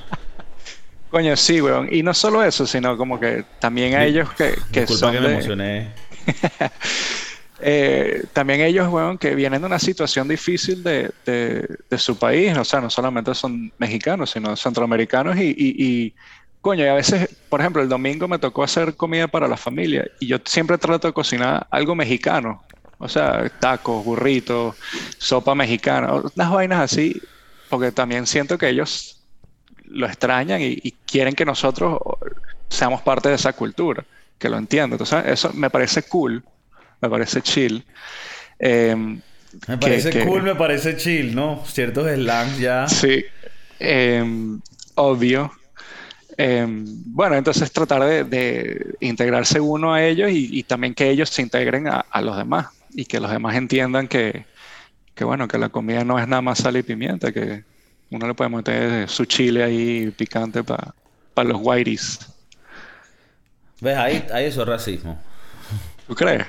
[1.14, 1.88] Coño, sí, weón.
[1.92, 5.34] Y no solo eso, sino como que también a ellos que, que son que me
[5.34, 5.92] emocioné.
[7.60, 12.58] eh, también ellos, weón, que vienen de una situación difícil de, de, su país.
[12.58, 15.36] O sea, no solamente son mexicanos, sino centroamericanos.
[15.36, 16.14] Y, y, y,
[16.60, 20.10] coño, y a veces, por ejemplo, el domingo me tocó hacer comida para la familia.
[20.18, 22.64] Y yo siempre trato de cocinar algo mexicano.
[22.98, 24.74] O sea, tacos, burritos,
[25.18, 27.22] sopa mexicana, unas vainas así.
[27.68, 29.23] Porque también siento que ellos
[29.86, 31.98] lo extrañan y, quieren que nosotros
[32.68, 34.04] seamos parte de esa cultura,
[34.38, 34.94] que lo entiendo.
[34.94, 36.42] Entonces, eso me parece cool,
[37.00, 37.84] me parece chill.
[38.58, 39.20] Em,
[39.68, 41.62] me parece cool, me parece chill, ¿no?
[41.66, 42.88] Ciertos slangs ya.
[42.88, 43.24] Sí,
[43.78, 44.60] em,
[44.96, 45.52] obvio.
[46.36, 51.86] Em, bueno, entonces tratar de, integrarse uno a ellos y, también que ellos se integren
[51.86, 54.44] a, los demás y que los demás entiendan que,
[55.14, 57.62] que, bueno, que la comida no es nada más sal y pimienta, que,
[58.14, 60.94] uno le puede meter su chile ahí picante para
[61.48, 62.20] los whiteys.
[63.80, 63.96] ¿Ves?
[63.96, 65.20] Ahí, ahí eso es racismo.
[66.06, 66.46] ¿Tú crees?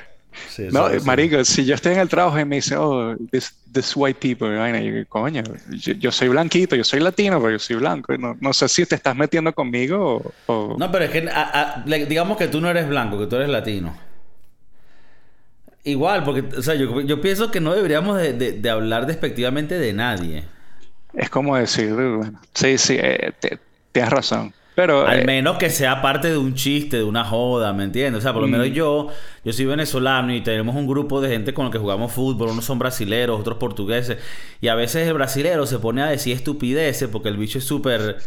[0.50, 4.20] Sí, no, marico, si yo estoy en el trabajo y me dice, oh, this, white
[4.20, 8.18] people, yo, coño, yo, soy blanquito, yo soy latino, pero yo soy blanco.
[8.18, 10.76] No, no sé si te estás metiendo conmigo o...
[10.78, 13.98] No, pero es que digamos que tú no eres blanco, que tú eres latino.
[15.86, 19.94] Igual, porque, o sea, yo, yo pienso que no deberíamos de, de hablar despectivamente de
[19.94, 20.55] nadie
[21.16, 23.34] es como decir, bueno, sí, sí, eh,
[23.92, 24.54] tienes razón.
[24.76, 28.20] Pero, Al eh, menos que sea parte de un chiste, de una joda, ¿me entiendes?
[28.20, 28.52] O sea, por lo Mm.
[28.52, 29.08] menos yo,
[29.46, 32.66] yo soy venezolano y tenemos un grupo de gente con el que jugamos fútbol, unos
[32.66, 34.18] son brasileros, otros portugueses,
[34.60, 38.18] y a veces el brasilero se pone a decir estupideces porque el bicho es súper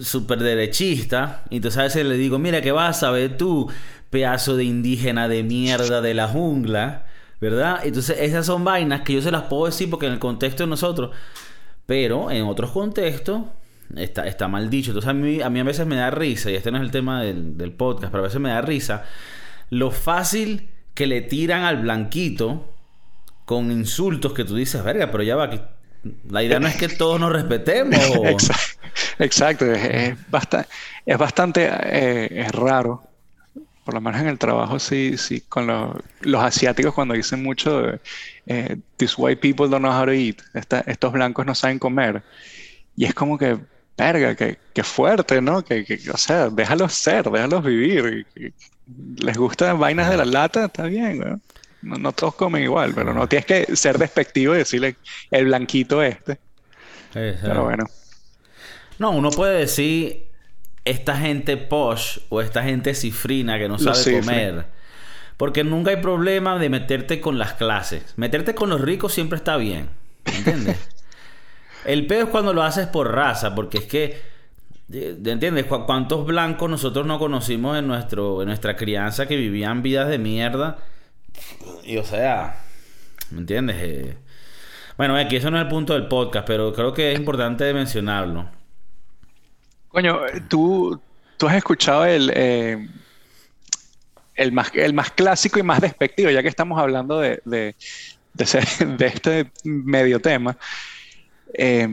[0.00, 3.70] súper derechista, y entonces a veces le digo, mira, ¿qué vas a ver tú,
[4.10, 7.04] pedazo de indígena de mierda de la jungla?
[7.40, 7.80] ¿Verdad?
[7.84, 10.70] Entonces esas son vainas que yo se las puedo decir porque en el contexto de
[10.70, 11.10] nosotros,
[11.88, 13.44] pero en otros contextos
[13.96, 14.90] está, está mal dicho.
[14.90, 16.90] Entonces a mí, a mí a veces me da risa, y este no es el
[16.90, 19.06] tema del, del podcast, pero a veces me da risa
[19.70, 22.74] lo fácil que le tiran al blanquito
[23.46, 25.62] con insultos que tú dices, verga, pero ya va, que
[26.28, 27.98] la idea no es que todos nos respetemos.
[27.98, 28.86] Exacto,
[29.18, 30.68] exacto, es, es bastante,
[31.06, 33.07] es bastante eh, es raro.
[33.88, 37.80] Por lo menos en el trabajo, sí, sí, con los, los asiáticos cuando dicen mucho
[37.80, 38.00] de,
[38.46, 40.36] eh, These white people don't know how to eat.
[40.52, 42.22] Esta- estos blancos no saben comer.
[42.96, 43.56] Y es como que,
[43.96, 45.64] verga, que, que fuerte, ¿no?
[45.64, 48.26] Que, que- o sea, déjalos ser, déjalos vivir.
[49.16, 51.40] Les gustan vainas de la lata, está bien, ¿no?
[51.80, 54.96] No, no todos comen igual, pero no tienes que ser despectivo y decirle
[55.30, 56.38] el blanquito este.
[57.40, 57.86] Pero bueno.
[58.98, 60.27] No, uno puede decir
[60.90, 64.66] esta gente posh o esta gente cifrina que no sabe comer.
[65.36, 68.14] Porque nunca hay problema de meterte con las clases.
[68.16, 69.88] Meterte con los ricos siempre está bien.
[70.24, 70.76] ¿Entiendes?
[71.84, 74.20] El peor es cuando lo haces por raza, porque es que,
[74.92, 75.66] eh, ¿entiendes?
[75.66, 80.18] Cu- ¿Cuántos blancos nosotros no conocimos en, nuestro, en nuestra crianza que vivían vidas de
[80.18, 80.78] mierda?
[81.84, 82.60] Y o sea,
[83.30, 83.76] ¿me entiendes?
[83.78, 84.16] Eh,
[84.96, 88.50] bueno, aquí eso no es el punto del podcast, pero creo que es importante mencionarlo.
[89.98, 91.00] Coño, tú,
[91.36, 92.88] tú has escuchado el, eh,
[94.36, 97.74] el, más, el más clásico y más despectivo, ya que estamos hablando de, de,
[98.32, 100.56] de, ese- de este medio tema.
[101.52, 101.88] Eh,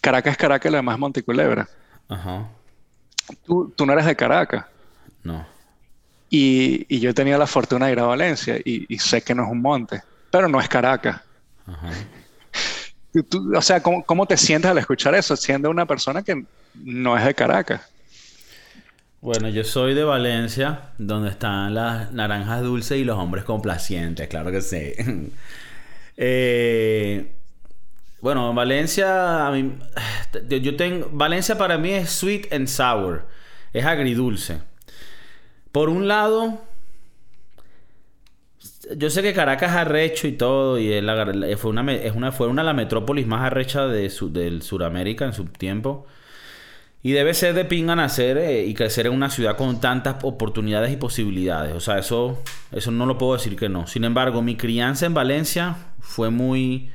[0.00, 1.68] Caracas, Caracas, lo demás es Monteculebra.
[2.08, 2.48] Ajá.
[3.44, 4.64] Tú, tú no eres de Caracas.
[5.22, 5.46] No.
[6.30, 9.34] Y, y yo he tenido la fortuna de ir a Valencia y, y sé que
[9.34, 11.20] no es un monte, pero no es Caracas.
[11.66, 11.90] Ajá.
[13.22, 17.16] Tú- o sea, ¿cómo, ¿cómo te sientes al escuchar eso, siendo una persona que no
[17.16, 17.80] es de Caracas?
[19.20, 24.50] Bueno, yo soy de Valencia, donde están las naranjas dulces y los hombres complacientes, claro
[24.50, 24.92] que sí.
[26.18, 27.30] Eh,
[28.22, 29.74] bueno, Valencia, a mí,
[30.48, 33.26] yo tengo, Valencia para mí es sweet and sour,
[33.74, 34.60] es agridulce.
[35.72, 36.64] Por un lado,
[38.96, 40.88] yo sé que Caracas es arrecho y todo, y
[41.56, 45.24] fue, una, es una, fue una de las metrópolis más arrechas de su- del Suramérica
[45.24, 46.06] en su tiempo.
[47.02, 50.92] Y debe ser de pinga nacer eh, y crecer en una ciudad con tantas oportunidades
[50.92, 51.72] y posibilidades.
[51.74, 53.86] O sea, eso, eso no lo puedo decir que no.
[53.86, 56.90] Sin embargo, mi crianza en Valencia fue muy,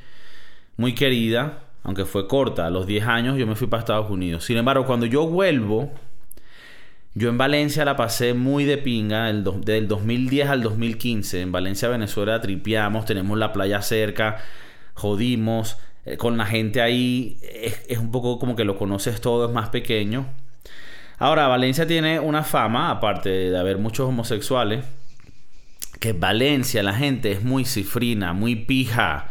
[0.76, 2.66] muy querida, aunque fue corta.
[2.66, 4.44] A los 10 años yo me fui para Estados Unidos.
[4.44, 5.90] Sin embargo, cuando yo vuelvo,
[7.14, 9.28] yo en Valencia la pasé muy de pinga.
[9.30, 11.40] El do- del 2010 al 2015.
[11.40, 14.38] En Valencia, Venezuela, tripeamos, tenemos la playa cerca,
[14.94, 15.76] jodimos.
[16.04, 19.52] eh, con la gente ahí es, es un poco como que lo conoces todo, es
[19.52, 20.26] más pequeño.
[21.18, 24.84] Ahora, Valencia tiene una fama, aparte de haber muchos homosexuales,
[26.00, 29.30] que en Valencia la gente es muy cifrina, muy pija,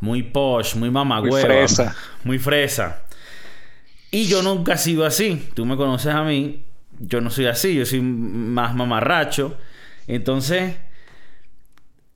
[0.00, 1.36] muy posh, muy mamagüeva.
[1.38, 1.96] Muy fresa.
[2.24, 3.02] Muy fresa.
[4.10, 5.48] Y yo nunca he sido así.
[5.54, 6.64] Tú me conoces a mí.
[7.00, 7.74] Yo no soy así.
[7.74, 9.56] Yo soy más mamarracho.
[10.06, 10.76] Entonces,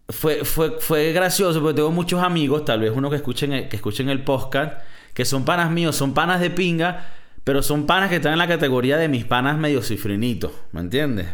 [0.08, 3.76] fue, fue, fue gracioso porque tengo muchos amigos, tal vez uno que escuchen, el- que
[3.76, 4.78] escuchen el podcast,
[5.14, 7.08] que son panas míos, son panas de pinga,
[7.42, 10.52] pero son panas que están en la categoría de mis panas medio cifrinitos.
[10.72, 11.28] ¿Me entiendes?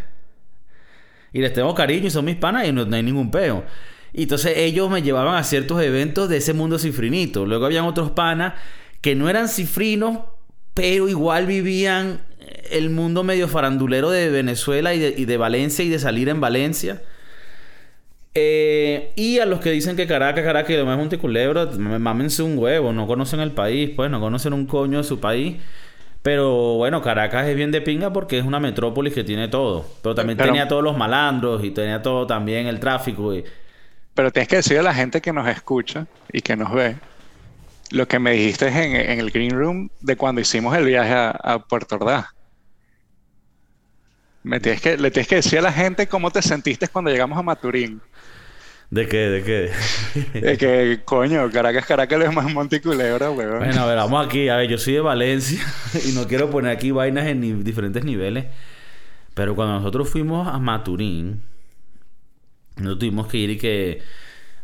[1.32, 3.64] Y les tengo cariño y son mis panas y no, no hay ningún peo.
[4.12, 7.46] Y entonces ellos me llevaban a ciertos eventos de ese mundo cifrinito.
[7.46, 8.54] Luego habían otros panas
[9.00, 10.18] que no eran cifrinos,
[10.74, 12.20] pero igual vivían
[12.70, 16.40] el mundo medio farandulero de Venezuela y de, y de Valencia y de salir en
[16.40, 17.02] Valencia.
[18.34, 22.42] Eh, y a los que dicen que Caracas, Caracas y demás es Monteculebro, m- mámense
[22.42, 25.56] un huevo, no conocen el país, pues no conocen un coño de su país.
[26.22, 29.86] Pero bueno, Caracas es bien de pinga porque es una metrópolis que tiene todo.
[30.02, 33.34] Pero también Pero- tenía todos los malandros y tenía todo también el tráfico.
[33.34, 33.44] Y...
[34.14, 36.96] Pero tienes que decirle a la gente que nos escucha y que nos ve
[37.90, 41.30] lo que me dijiste en, en el Green Room de cuando hicimos el viaje a,
[41.30, 42.26] a Puerto Ordaz.
[44.42, 47.38] Me tienes que, le tienes que decir a la gente cómo te sentiste cuando llegamos
[47.38, 48.00] a Maturín.
[48.90, 49.18] ¿De qué?
[49.28, 50.40] ¿De qué?
[50.40, 53.58] De que, coño, Caracas, Caracas es más Monteculebra, weón.
[53.58, 54.48] Bueno, a ver, vamos aquí.
[54.48, 55.60] A ver, yo soy de Valencia
[56.08, 58.46] y no quiero poner aquí vainas en ni- diferentes niveles.
[59.34, 61.42] Pero cuando nosotros fuimos a Maturín,
[62.76, 64.02] nosotros tuvimos que ir y que...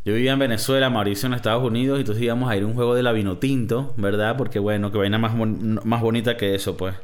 [0.05, 2.75] Yo vivía en Venezuela, Mauricio en Estados Unidos, y entonces íbamos a ir a un
[2.75, 4.37] juego de la vino tinto, ¿verdad?
[4.37, 6.95] Porque bueno, que vaina más, bon- más bonita que eso, pues.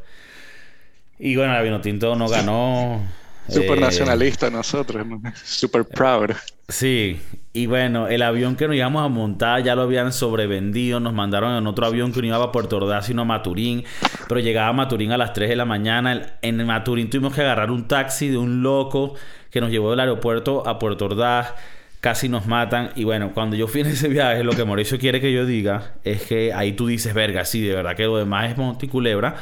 [1.25, 3.01] Y bueno, la Vinotinto no ganó.
[3.49, 5.07] Super nacionalista nosotros,
[5.45, 6.31] super proud.
[6.69, 7.21] Sí,
[7.53, 10.99] y bueno, el avión que nos íbamos a montar ya lo habían sobrevendido.
[10.99, 13.85] Nos mandaron en otro avión que no iba a Puerto Ordaz, sino a Maturín.
[14.27, 16.39] Pero llegaba a Maturín a las 3 de la mañana.
[16.43, 19.15] En Maturín tuvimos que agarrar un taxi de un loco
[19.51, 21.55] que nos llevó del aeropuerto a Puerto Ordaz.
[22.01, 22.91] Casi nos matan.
[22.97, 25.93] Y bueno, cuando yo fui en ese viaje, lo que Mauricio quiere que yo diga
[26.03, 28.89] es que ahí tú dices, verga, sí, de verdad que lo demás es Monte y
[28.89, 29.37] Culebra.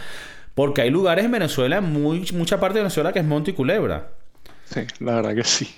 [0.60, 4.10] Porque hay lugares en Venezuela, muy, mucha parte de Venezuela que es Monte y Culebra.
[4.66, 5.74] Sí, la verdad que sí.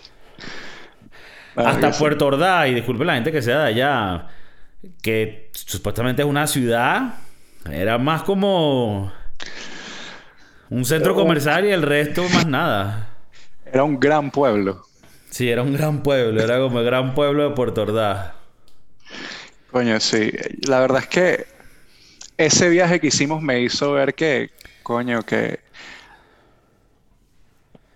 [1.54, 4.26] Hasta Puerto Ordaz, y disculpe la gente que sea de allá,
[5.00, 7.14] que supuestamente es una ciudad,
[7.70, 9.12] era más como
[10.68, 13.08] un centro comercial y el resto más nada.
[13.64, 14.84] Era un gran pueblo.
[15.30, 18.32] Sí, era un gran pueblo, era como el gran pueblo de Puerto Ordaz.
[19.70, 20.32] Coño, sí.
[20.66, 21.46] La verdad es que
[22.36, 24.50] ese viaje que hicimos me hizo ver que,
[24.82, 25.60] coño, que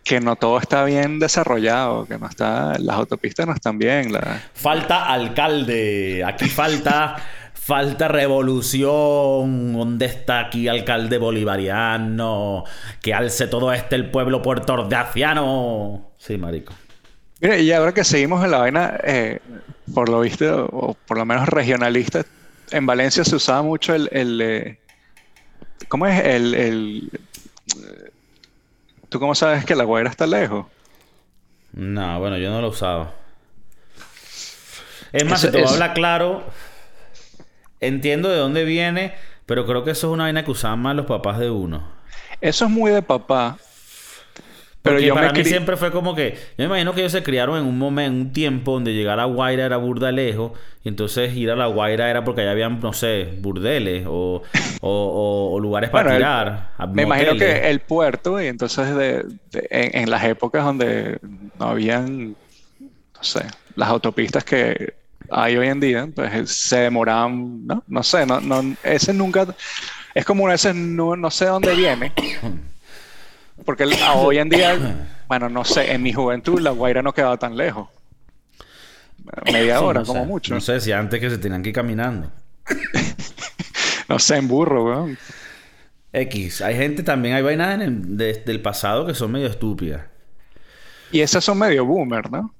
[0.07, 4.13] que no todo está bien desarrollado, que no está, las autopistas no están bien.
[4.13, 4.41] La...
[4.55, 7.17] Falta alcalde, aquí falta,
[7.53, 9.73] falta revolución.
[9.73, 12.63] ¿Dónde está aquí alcalde bolivariano?
[13.03, 16.13] Que alce todo este el pueblo puertordaciano.
[16.19, 16.73] Sí, marico.
[17.41, 19.41] Mire, y ahora que seguimos en la vaina, eh,
[19.93, 22.25] por lo visto, o por lo menos regionalista,
[22.71, 24.79] en Valencia se usaba mucho el, el eh,
[25.89, 26.25] ¿cómo es?
[26.25, 27.11] El, el
[29.09, 30.67] ¿Tú cómo sabes que la Guaira está lejos?
[31.73, 33.15] No, bueno, yo no lo usaba.
[35.13, 36.45] Es más, si te habla claro,
[37.81, 39.15] entiendo de dónde viene,
[39.47, 41.87] pero creo que eso es una vaina que usaban más los papás de uno.
[42.41, 43.59] Eso es muy de papá.
[44.87, 46.33] Pero yo para mí siempre fue como que...
[46.33, 49.21] Yo me imagino que ellos se criaron en un momento, en un tiempo donde llegar
[49.21, 50.53] a Guaira era burda lejos.
[50.85, 54.43] Y entonces ir a la Guaira era porque allá habían, no sé, burdeles o,
[54.81, 56.71] o, lugares para tirar.
[56.93, 59.25] me imagino que el puerto, y entonces de,
[59.71, 61.19] en, las épocas donde
[61.59, 62.37] no habían,
[62.79, 64.95] no sé, las autopistas que
[65.29, 67.83] hay hoy en día, pues se demoraban, ¿no?
[67.89, 69.47] No sé, no, no, ese nunca...
[70.15, 72.13] Es como ese no, no sé dónde viene.
[73.65, 77.57] Porque hoy en día, bueno, no sé, en mi juventud la Guaira no quedaba tan
[77.57, 77.89] lejos.
[79.53, 80.55] Media hora, como mucho.
[80.55, 82.31] No sé si antes que se tenían que ir caminando.
[84.09, 85.19] no sé, en burro, weón.
[86.13, 86.63] X.
[86.63, 90.03] Hay gente también, hay vainas en del pasado que son medio estúpidas.
[91.13, 92.55] Y esas son medio boomer, ¿no?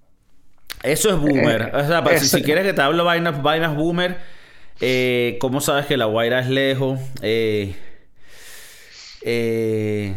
[0.83, 1.71] Eso es boomer.
[1.73, 4.19] Eh, o sea, si, quieres que te hablo vainas, vainas boomer,
[4.81, 7.01] eh, ¿cómo sabes que la Guaira es lejos?
[7.23, 7.75] Eh,
[9.23, 10.15] eh,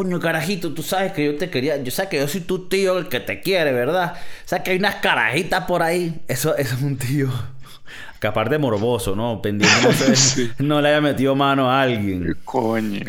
[0.00, 1.76] Coño, carajito, tú sabes que yo te quería.
[1.76, 4.14] Yo sé que yo soy tu tío el que te quiere, ¿verdad?
[4.16, 6.22] O sea que hay unas carajitas por ahí.
[6.26, 7.28] Eso, eso es un tío.
[8.18, 9.42] Que aparte morboso, ¿no?
[9.42, 9.76] Pendiente
[10.60, 12.34] no, le haya metido mano a alguien.
[12.46, 13.00] Coño.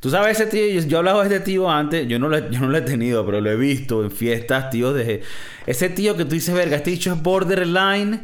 [0.00, 2.60] Tú sabes ese tío, yo, he hablado de este tío antes, yo no, lo, yo
[2.60, 5.22] no lo he tenido, pero lo he visto en fiestas, tío, de...
[5.66, 8.22] Ese tío que tú dices, verga, este dicho es borderline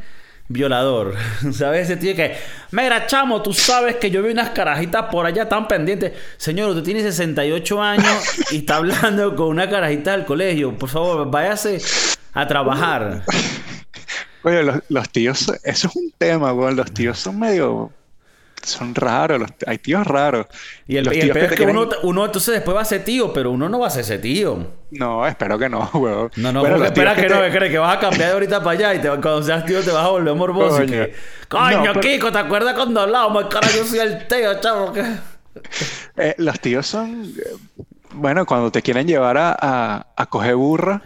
[0.48, 1.14] violador.
[1.52, 1.90] ¿Sabes?
[1.90, 2.36] Ese tío que,
[2.70, 6.12] mira, chamo, tú sabes que yo vi unas carajitas por allá tan pendientes.
[6.36, 10.76] Señor, usted tiene 68 años y está hablando con una carajita del colegio.
[10.76, 11.80] Por favor, váyase
[12.32, 13.22] a trabajar.
[14.42, 16.74] Oye, los, los tíos, eso es un tema, güey.
[16.74, 17.90] Los tíos son medio
[18.62, 20.46] son raros, hay tíos raros.
[20.86, 23.50] Y el, los tíos es que uno, uno, entonces después va a ser tío, pero
[23.50, 24.66] uno no va a ser ese tío.
[24.90, 26.30] No, espero que no, weón.
[26.36, 28.94] No, no, pero espera que, no, crees que vas a cambiar de ahorita para allá
[28.94, 30.76] y te, cuando seas tío te vas a volver morboso.
[30.76, 31.14] Coño, que,
[31.48, 33.46] Coño Kiko, ¿te acuerdas cuando hablábamos?
[33.46, 34.92] Cara, yo soy el tío, chavo.
[36.18, 37.24] Eh, los tíos son.
[37.24, 37.56] Eh,
[38.12, 41.02] bueno, cuando te quieren llevar a, a, a coger burra.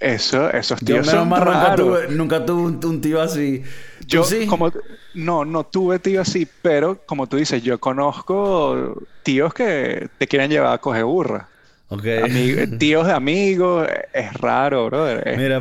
[0.00, 3.62] Eso, esos tíos son Nunca tuve, nunca tuve un tío así.
[4.10, 4.46] Yo, sí?
[4.46, 4.72] como,
[5.14, 10.50] no, no tuve tío así, pero como tú dices, yo conozco tíos que te quieren
[10.50, 11.48] llevar a coger burra.
[11.88, 12.66] Okay.
[12.78, 15.36] tíos de amigos, es raro, brother.
[15.36, 15.60] Mira,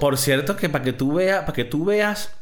[0.00, 2.34] por, cierto que para que tú veas, para que tú veas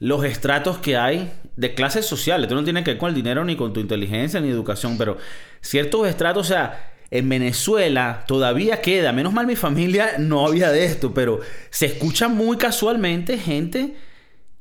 [0.00, 3.44] los estratos que hay de clases sociales, tú no tienes que ver con el dinero
[3.44, 5.18] ni con tu inteligencia ni educación, pero
[5.60, 10.84] ciertos estratos, o sea, en Venezuela todavía queda, menos mal mi familia no había de
[10.84, 13.94] esto, pero se escucha muy casualmente gente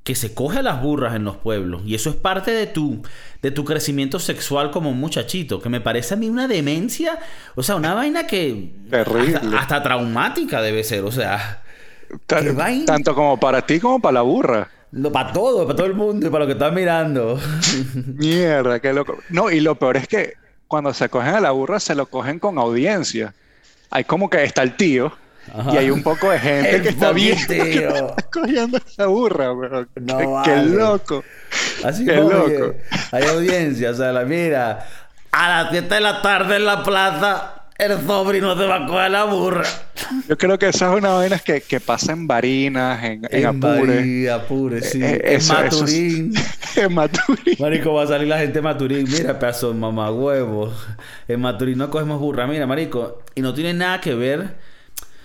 [0.03, 1.81] que se coge las burras en los pueblos.
[1.85, 3.03] Y eso es parte de tu,
[3.41, 7.19] de tu crecimiento sexual como muchachito, que me parece a mí una demencia,
[7.55, 8.73] o sea, una vaina que...
[9.57, 11.63] Hasta, traumática debe ser, o sea...
[12.25, 14.67] Tanto como para ti como para la burra.
[15.13, 17.39] para todo, para todo el mundo y para lo que estás mirando.
[18.15, 19.19] Mierda, qué loco.
[19.29, 20.33] No, y lo peor es que
[20.67, 23.35] cuando se cogen a la burra se lo cogen con audiencia.
[23.91, 25.13] Hay como que está el tío
[25.73, 29.87] y hay un poco de gente que está viendo que está cogiendo esa burra, bro.
[30.43, 31.23] qué, loco.
[31.83, 32.75] Así qué loco.
[33.11, 34.85] hay audiencia, o sea, la mira.
[35.31, 39.11] a las 7 de la tarde en la plaza, el sobrino se va a coger
[39.11, 39.63] la burra.
[40.27, 43.95] Yo creo que esas es una vaina que, que pasa en Barinas, en, en, Apure.
[43.97, 45.01] Bahía, Apure, sí.
[45.03, 46.33] Eh, en eso- eso es- Maturín.
[46.75, 47.55] en Maturín.
[47.59, 49.07] Marico, va a salir la gente de Maturín.
[49.09, 50.73] Mira, pedazo de mamagüevo.
[51.27, 52.47] En Maturín no cogemos burra.
[52.47, 53.21] Mira, marico.
[53.35, 54.55] Y no tiene nada que ver.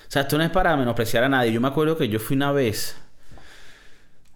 [0.08, 1.52] O sea, esto no es para menospreciar a nadie.
[1.52, 2.96] Yo me acuerdo que yo fui una vez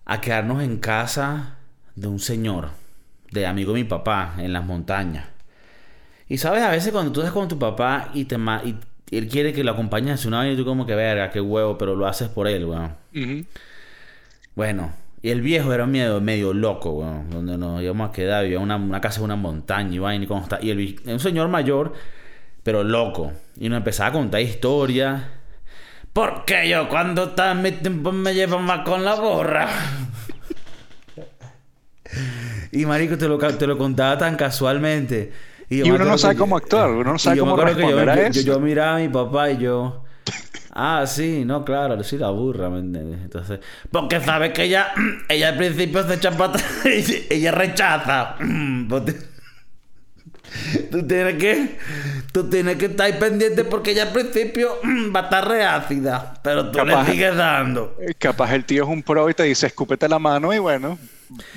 [0.06, 1.56] a quedarnos en casa
[1.94, 2.70] de un señor,
[3.30, 5.26] de amigo de mi papá, en las montañas.
[6.28, 8.76] Y sabes, a veces cuando tú estás con tu papá y te ma- y
[9.10, 11.78] él quiere que lo acompañes a una vaina y tú como que verga, qué huevo,
[11.78, 12.94] pero lo haces por él, weón.
[14.54, 14.92] Bueno,
[15.22, 17.30] y el viejo era medio, medio loco, weón.
[17.30, 20.26] Donde nos íbamos a quedar, vivía una, una casa en una montaña y vaina y
[20.26, 20.58] cómo está.
[20.60, 21.92] Y el, un señor mayor,
[22.62, 23.32] pero loco.
[23.58, 25.22] Y nos empezaba a contar historias.
[26.12, 29.68] Porque yo cuando estaba en mi tiempo me llevo más con la borra.
[32.72, 35.32] y marico, te lo, te lo contaba tan casualmente.
[35.70, 38.08] yo Y uno no sabe cómo yo- actuar, uno no sabe cómo que yo- responder
[38.10, 38.40] a yo- eso.
[38.40, 40.04] yo- yo miraba a mi papá y yo...
[40.80, 43.20] Ah, sí, no, claro, sí la burra, ¿me entiendes?
[43.22, 43.58] Entonces,
[43.90, 44.92] porque sabes que ella,
[45.28, 48.36] ella al principio se echa para atrás y ella rechaza.
[50.90, 51.78] Tú tienes que,
[52.32, 54.78] tú tienes que estar ahí pendiente porque ella al principio
[55.14, 57.04] va a estar reácida, pero tú Capaz.
[57.06, 57.96] le sigues dando.
[58.00, 60.98] Eh, Capaz el tío es un pro y te dice, escúpete la mano y bueno,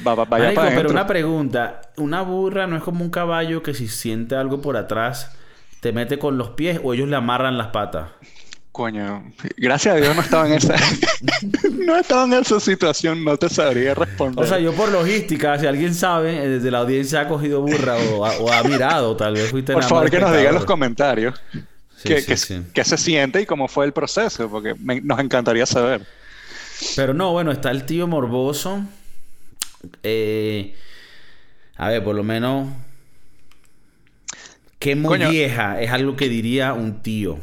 [0.06, 3.64] va, va- vaya Marico, para pero una pregunta, una burra no es como un caballo
[3.64, 5.32] que si siente algo por atrás
[5.80, 8.10] te mete con los pies o ellos le amarran las patas.
[8.72, 10.76] Coño, gracias a Dios no estaba en esa...
[11.72, 14.46] no estaba en esa situación, no te sabría responder.
[14.46, 17.98] O sea, yo por logística, si alguien sabe, eh, desde la audiencia ha cogido burra
[17.98, 20.64] o ha, o ha mirado, tal vez fuiste Por favor, que nos diga en los
[20.66, 21.36] comentarios
[21.98, 22.62] Sí, qué, sí, qué- sí.
[22.74, 26.02] qué se siente y cómo fue el proceso, porque me- nos encantaría saber.
[26.96, 28.84] Pero no, bueno, está el tío morboso.
[30.02, 30.74] Eh,
[31.76, 32.70] a ver, por lo menos.
[34.80, 35.26] Qué Coño.
[35.28, 37.40] molleja es algo que diría un tío.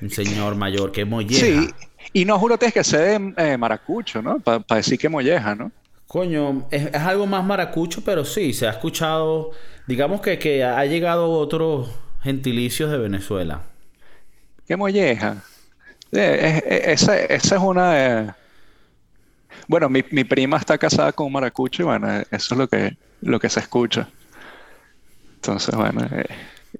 [0.00, 0.92] Un señor mayor.
[0.92, 1.44] Qué molleja.
[1.44, 1.70] Sí,
[2.12, 4.38] y no juro que ser eh, maracucho, ¿no?
[4.38, 5.70] Para decir que molleja, ¿no?
[6.06, 9.50] Coño, es, es algo más maracucho, pero sí, se ha escuchado.
[9.86, 11.90] Digamos que, que ha llegado otros
[12.22, 13.62] gentilicios de Venezuela.
[14.66, 15.42] ¿Qué molleja?
[16.12, 18.36] Eh, eh, esa, esa es una.
[19.66, 22.96] Bueno, mi, mi prima está casada con un maracucho y bueno, eso es lo que,
[23.22, 24.08] lo que se escucha.
[25.36, 26.24] Entonces, bueno, eh,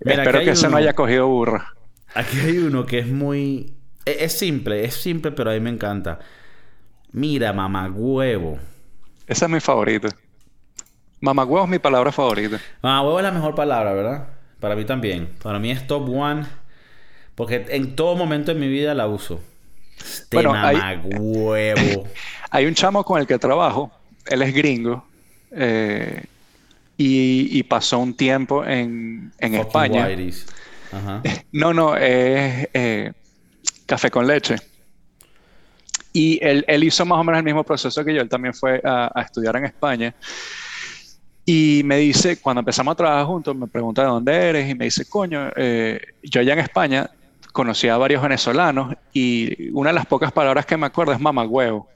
[0.04, 1.74] Mira, espero que ese no haya cogido burra.
[2.14, 3.74] Aquí hay uno que es muy.
[4.04, 6.20] Es, es simple, es simple, pero a mí me encanta.
[7.12, 8.58] Mira, mamá huevo.
[9.26, 10.08] Esa es mi favorita.
[11.20, 12.60] Mamagüevo es mi palabra favorita.
[12.82, 14.28] Mamá huevo es la mejor palabra, ¿verdad?
[14.60, 15.30] Para mí también.
[15.42, 16.44] Para mí es top one.
[17.34, 19.40] Porque en todo momento de mi vida la uso.
[19.98, 22.06] Este Bueno, hay- mamá huevo.
[22.50, 23.90] Hay un chamo con el que trabajo,
[24.26, 25.04] él es gringo,
[25.50, 26.22] eh,
[26.96, 30.06] y, y pasó un tiempo en, en España.
[30.06, 30.46] whiteys.
[31.53, 33.12] No, no, es eh,
[33.86, 34.57] café con leche.
[36.12, 38.20] Y él, él hizo más o menos el mismo proceso que yo.
[38.22, 40.14] Él también fue a, a estudiar en España.
[41.47, 44.86] Y me dice, cuando empezamos a trabajar juntos, me pregunta de dónde eres y me
[44.86, 47.11] dice, coño, eh, yo allá en España
[47.53, 51.86] conocí a varios venezolanos y una de las pocas palabras que me acuerdo es mamagüevo.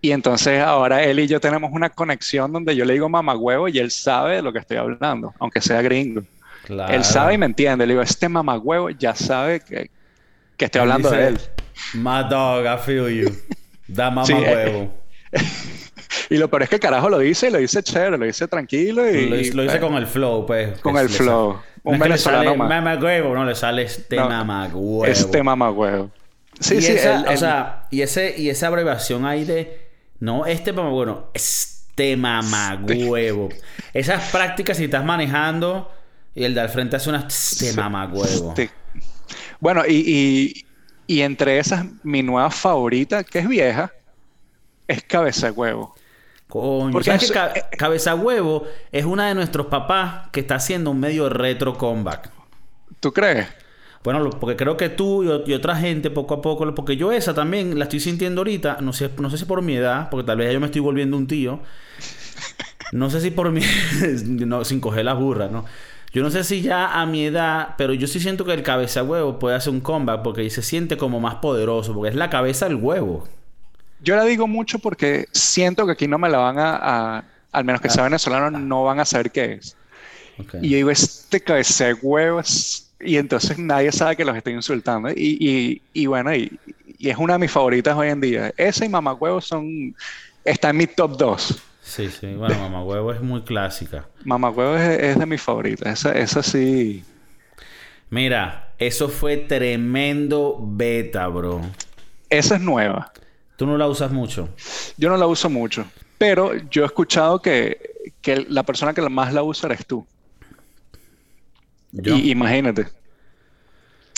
[0.00, 3.78] Y entonces ahora él y yo tenemos una conexión donde yo le digo mamagüevo y
[3.78, 6.22] él sabe de lo que estoy hablando, aunque sea gringo.
[6.66, 6.92] Claro.
[6.92, 7.86] Él sabe y me entiende.
[7.86, 9.88] Le digo, este mamagüevo ya sabe que,
[10.56, 11.40] que estoy hablando Dice, de él.
[11.94, 13.30] My dog, I feel you.
[13.86, 14.94] Da Sí, eh, huevo.
[16.28, 18.48] Y lo peor es que el carajo lo dice y lo dice chévere, lo dice
[18.48, 19.52] tranquilo y...
[19.52, 20.80] lo, eh, con el flow, pues.
[20.80, 21.60] con el flow.
[21.84, 22.68] Un no le venezolano más.
[22.68, 25.06] mamá huevo, no le sale este No, mamá huevo.
[25.06, 26.10] Este mamagüevo.
[26.58, 29.86] Sí, y sí, esa, o sea, y ese y esa abreviación ahí de
[30.18, 33.50] no este mamá bueno, este mamá huevo.
[33.92, 35.92] Esas prácticas si estás manejando
[36.36, 37.26] y el de al frente hace una
[37.76, 38.54] mamá huevo.
[38.56, 38.70] Sí.
[39.58, 40.66] Bueno, y, y,
[41.16, 43.90] y entre esas, mi nueva favorita, que es vieja,
[44.86, 45.94] es cabeza de huevo.
[46.48, 50.54] Coño, Porque ¿sabes eso- que Ca- Cabeza Huevo es una de nuestros papás que está
[50.54, 52.30] haciendo un medio retro comeback?
[53.00, 53.48] ¿Tú crees?
[54.04, 57.76] Bueno, porque creo que tú y, otra gente poco a poco, porque yo esa también
[57.76, 60.52] la estoy sintiendo ahorita, no sé, no sé si por mi edad, porque tal vez
[60.52, 61.60] yo me estoy volviendo un tío.
[62.92, 63.62] No sé si por mi...
[64.26, 65.64] no, sin coger las burras, ¿no?
[66.12, 69.02] Yo no sé si ya a mi edad, pero yo sí siento que el cabeza
[69.02, 72.66] huevo puede hacer un comeback porque se siente como más poderoso, porque es la cabeza
[72.66, 73.28] del huevo.
[74.00, 76.76] Yo la digo mucho porque siento que aquí no me la van a...
[77.18, 79.76] a- al menos que sea venezolano, no van a saber qué es.
[80.62, 84.52] Y yo digo, este cabeza de huevo es- Y entonces nadie sabe que los estoy
[84.54, 85.10] insultando.
[85.10, 86.58] Y, y, y bueno, y,
[86.98, 88.52] y es una de mis favoritas hoy en día.
[88.56, 89.94] Esa y mamagüevo son...
[90.44, 91.62] Está en mi top 2.
[91.88, 92.34] Sí, sí.
[92.34, 94.06] Bueno, mamá huevo es muy clásica.
[94.24, 96.00] Mamá huevo es, es de mis favoritas.
[96.00, 97.04] Esa, esa sí.
[98.10, 101.60] Mira, eso fue tremendo beta, bro.
[102.28, 103.12] Esa es nueva.
[103.56, 104.48] Tú no la usas mucho.
[104.96, 105.86] Yo no la uso mucho.
[106.18, 110.04] Pero yo he escuchado que, que la persona que más la usa eres tú.
[111.92, 112.16] Yo.
[112.16, 112.88] Y imagínate.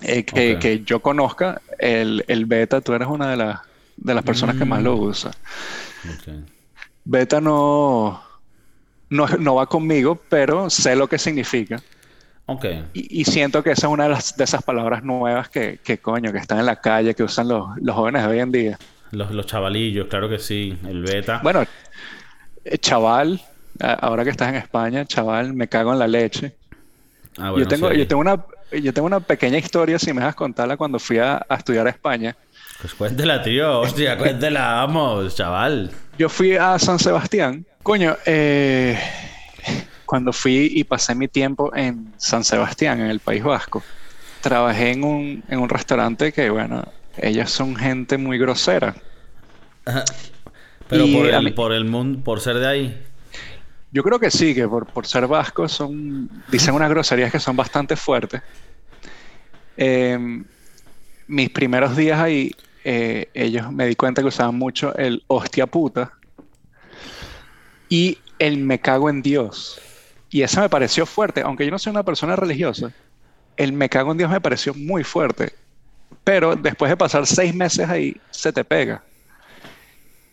[0.04, 3.60] eh, que, que yo conozca el, el beta, tú eres una de, las
[3.98, 5.00] de las personas que más lo Mm.
[5.00, 5.30] usa.
[7.11, 8.22] Beta no,
[9.09, 11.80] no, no va conmigo, pero sé lo que significa.
[12.44, 12.66] Ok.
[12.92, 15.96] Y, y siento que esa es una de, las, de esas palabras nuevas que, que
[15.96, 18.78] coño, que están en la calle, que usan los, los jóvenes de hoy en día.
[19.12, 20.76] Los, los chavalillos, claro que sí.
[20.86, 21.40] El beta.
[21.42, 21.64] Bueno,
[22.66, 23.40] eh, chaval,
[23.80, 26.54] ahora que estás en España, chaval, me cago en la leche.
[27.38, 27.96] Ah, bueno, yo, tengo, sí.
[27.96, 31.42] yo, tengo una, yo tengo una pequeña historia, si me dejas contarla, cuando fui a,
[31.48, 32.36] a estudiar a España.
[32.81, 33.81] Pues cuéntela, tío.
[33.81, 35.91] Hostia, cuéntela, vamos, chaval.
[36.18, 37.64] Yo fui a San Sebastián.
[37.83, 38.97] Coño, eh,
[40.07, 43.83] cuando fui y pasé mi tiempo en San Sebastián, en el País Vasco,
[44.41, 46.85] trabajé en un, en un restaurante que, bueno,
[47.16, 48.95] ellos son gente muy grosera.
[50.89, 53.05] Pero Y por el, mí- por el mundo, por ser de ahí.
[53.91, 57.57] Yo creo que sí, que por, por ser vascos son, dicen unas groserías que son
[57.57, 58.43] bastante fuertes.
[59.76, 60.43] Eh,
[61.26, 62.51] mis primeros días ahí,
[62.91, 66.11] eh, ellos me di cuenta que usaban mucho el hostia puta
[67.91, 69.78] y el me cago en Dios.
[70.30, 72.91] Y eso me pareció fuerte, aunque yo no soy una persona religiosa,
[73.59, 75.53] el me cago en Dios me pareció muy fuerte.
[76.24, 79.03] Pero después de pasar seis meses ahí, se te pega.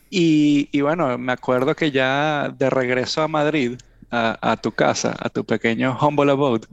[0.08, 3.78] Y, bueno, me acuerdo que ya de regreso a Madrid,
[4.10, 6.66] a, a tu casa, a tu pequeño humble abode,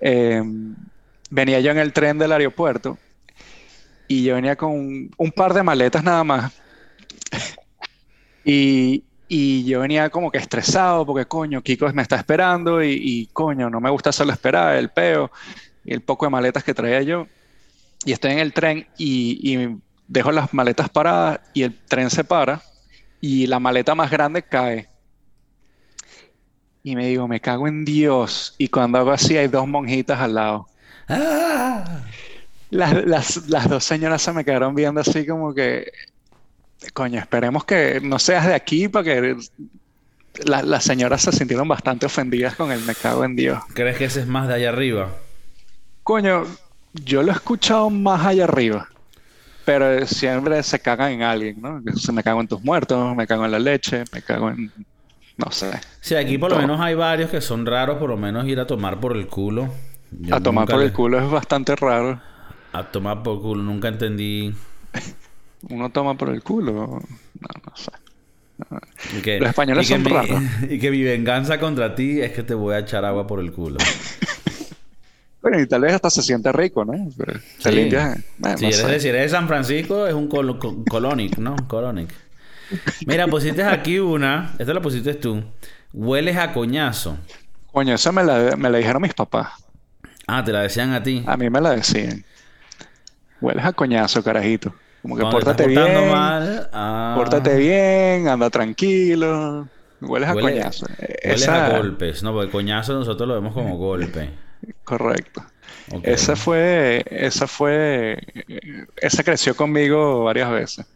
[0.00, 0.42] eh,
[1.28, 2.96] venía yo en el tren del aeropuerto
[4.08, 6.52] y yo venía con un, par de maletas nada más.
[8.44, 13.26] y, y yo venía como que estresado porque coño, Kiko me está esperando y, y,
[13.26, 15.30] coño, no me gusta hacerlo esperar, el peo
[15.84, 17.26] y el poco de maletas que traía yo.
[18.04, 22.24] Y estoy en el tren y, y dejo las maletas paradas y el tren se
[22.24, 22.62] para
[23.20, 24.88] y la maleta más grande cae.
[26.82, 28.54] Y me digo, me cago en Dios.
[28.56, 30.68] Y cuando hago así hay dos monjitas al lado.
[31.08, 32.04] ¡Ah!
[32.70, 35.90] Las, las, las dos señoras se me quedaron viendo así como que,
[36.92, 39.36] coño, esperemos que no seas de aquí para que
[40.44, 43.58] la- las señoras se sintieron bastante ofendidas con el me cago en Dios.
[43.74, 45.10] ¿Crees que ese es más de allá arriba?
[46.02, 46.44] Coño,
[46.92, 48.88] yo lo he escuchado más allá arriba,
[49.64, 51.82] pero siempre se cagan en alguien, ¿no?
[51.96, 54.72] Se me cago en tus muertos, me cago en la leche, me cago en...
[55.38, 55.70] no sé.
[56.00, 58.66] Sí, aquí por lo menos hay varios que son raros, por lo menos ir a
[58.66, 59.72] tomar por el culo.
[60.10, 62.20] Yo a tomar por el culo es bastante raro.
[62.78, 64.54] A tomar por culo, nunca entendí.
[65.70, 66.72] Uno toma por el culo.
[66.72, 67.90] No, no sé.
[69.16, 70.40] Y que, Los españoles y son mi- raros.
[70.70, 73.52] Y que mi venganza contra ti es que te voy a echar agua por el
[73.52, 73.78] culo.
[75.40, 76.92] Bueno, y tal vez hasta se siente rico, ¿no?
[77.16, 77.76] Pero te Sí.
[77.76, 78.18] limpias.
[78.38, 81.54] bueno, si, eres, de- si eres de San Francisco, es un col- co- colonic, ¿no?
[81.68, 82.10] Colonic.
[83.06, 84.54] Mira, pusiste aquí una.
[84.58, 85.42] Esta la pusiste tú.
[85.92, 87.16] Hueles a coñazo.
[87.72, 89.52] Coño, eso me la, me la dijeron mis papás.
[90.26, 91.22] Ah, te la decían a ti.
[91.24, 92.24] A mí me la decían.
[93.40, 94.74] Hueles a coñazo, carajito.
[95.02, 96.10] Como que Cuando pórtate bien.
[96.10, 96.68] mal.
[96.72, 99.68] ah, Pórtate bien, anda tranquilo.
[100.00, 100.86] Hueles a coñazo.
[100.86, 102.32] Hueles Esa- a golpes, ¿no?
[102.32, 104.30] Porque coñazo nosotros lo vemos como golpe.
[104.84, 105.44] Correcto.
[106.02, 108.18] Esa fue, esa fue,
[108.96, 110.86] esa creció conmigo varias veces.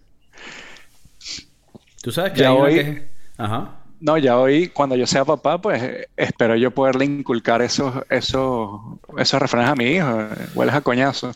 [2.03, 3.13] Tú sabes que Ya hoy- que...
[3.39, 3.77] Ajá.
[4.01, 8.81] No, ya hoy, cuando yo sea papá, pues eh, espero yo poderle inculcar esos, esos,
[9.17, 10.27] esos refranes a mi hijo.
[10.57, 11.33] Hueles a coñazo.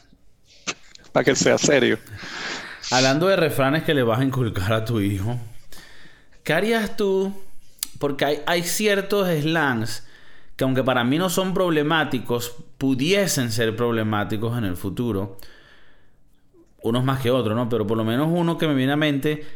[1.16, 1.98] Para que sea serio.
[2.90, 5.40] Hablando de refranes que le vas a inculcar a tu hijo,
[6.44, 7.32] ¿qué harías tú?
[7.98, 10.06] Porque hay, hay ciertos slangs
[10.56, 15.38] que aunque para mí no son problemáticos, pudiesen ser problemáticos en el futuro.
[16.82, 17.70] Unos más que otros, ¿no?
[17.70, 19.46] Pero por lo menos uno que me viene a mente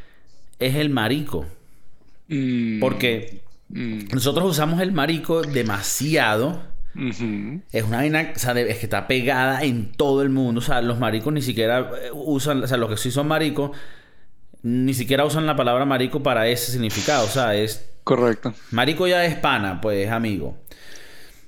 [0.59, 1.45] es el marico.
[2.29, 6.70] Mm, Porque mm, nosotros usamos el marico demasiado.
[7.73, 10.59] Es una vaina, o sea, de- es que está pegada en todo el mundo.
[10.59, 13.71] O sea, los maricos ni siquiera eh, usan, o sea, los que sí son maricos,
[14.63, 17.25] ni siquiera usan la palabra marico para ese significado.
[17.25, 18.55] O sea, es Correcto.
[18.73, 20.57] marico ya es pana, pues es amigo.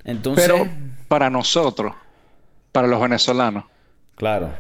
[0.05, 0.69] Entonces, Pero
[1.09, 1.95] para nosotros,
[2.73, 3.65] para los venezolanos,
[4.17, 4.53] claro.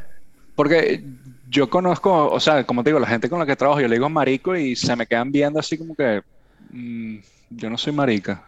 [0.55, 1.03] porque
[1.49, 3.97] yo conozco, o sea, como te digo, la gente con la que trabajo, yo le
[3.97, 6.23] digo marico y se me quedan viendo así como que
[6.71, 7.17] mm,
[7.51, 8.45] yo no soy marica.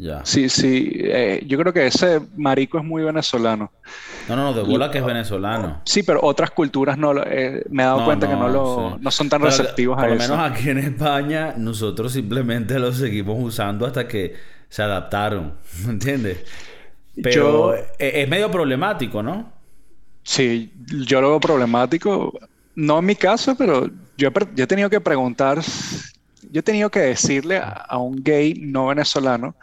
[0.00, 0.24] Ya.
[0.24, 0.92] Sí, sí.
[0.94, 3.72] eh, yo creo que ese marico es muy venezolano.
[4.28, 5.80] No, no, de bola que es venezolano.
[5.84, 8.48] Sí, pero otras culturas no lo, eh, me he dado No, cuenta que no, no
[8.48, 9.02] lo, sí.
[9.02, 10.32] no son tan Pero, receptivos por a lo eso.
[10.36, 14.36] menos aquí en España, nosotros simplemente lo seguimos usando hasta que
[14.68, 15.54] se adaptaron.
[15.84, 16.38] ¿Me entiendes?
[17.20, 19.52] Pero Yo- es, medio problemático, ¿no?
[20.22, 20.72] Sí,
[21.08, 22.38] yo lo veo problemático.
[22.76, 25.58] No en mi caso, pero yo he tenido que preguntar,
[26.50, 29.54] yo he tenido que decirle a, a un gay no venezolano,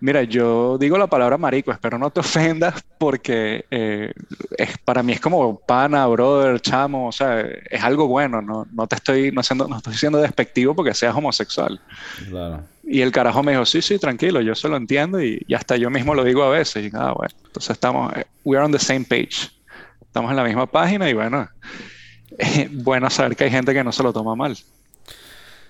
[0.00, 4.12] mira, yo digo la palabra marico, espero no te ofendas porque eh,
[4.56, 8.86] es, para mí es como pana, brother, chamo, o sea, es algo bueno, no, no
[8.86, 11.80] te estoy, no, siendo, no estoy siendo despectivo porque seas homosexual.
[12.28, 12.64] Claro.
[12.84, 15.76] Y el carajo me dijo, sí, sí, tranquilo, yo se lo entiendo y, y hasta
[15.76, 16.86] yo mismo lo digo a veces.
[16.86, 19.50] Y, ah, bueno, entonces estamos, eh, we are on the same page.
[20.00, 21.48] Estamos en la misma página y bueno,
[22.38, 24.56] eh, bueno saber que hay gente que no se lo toma mal.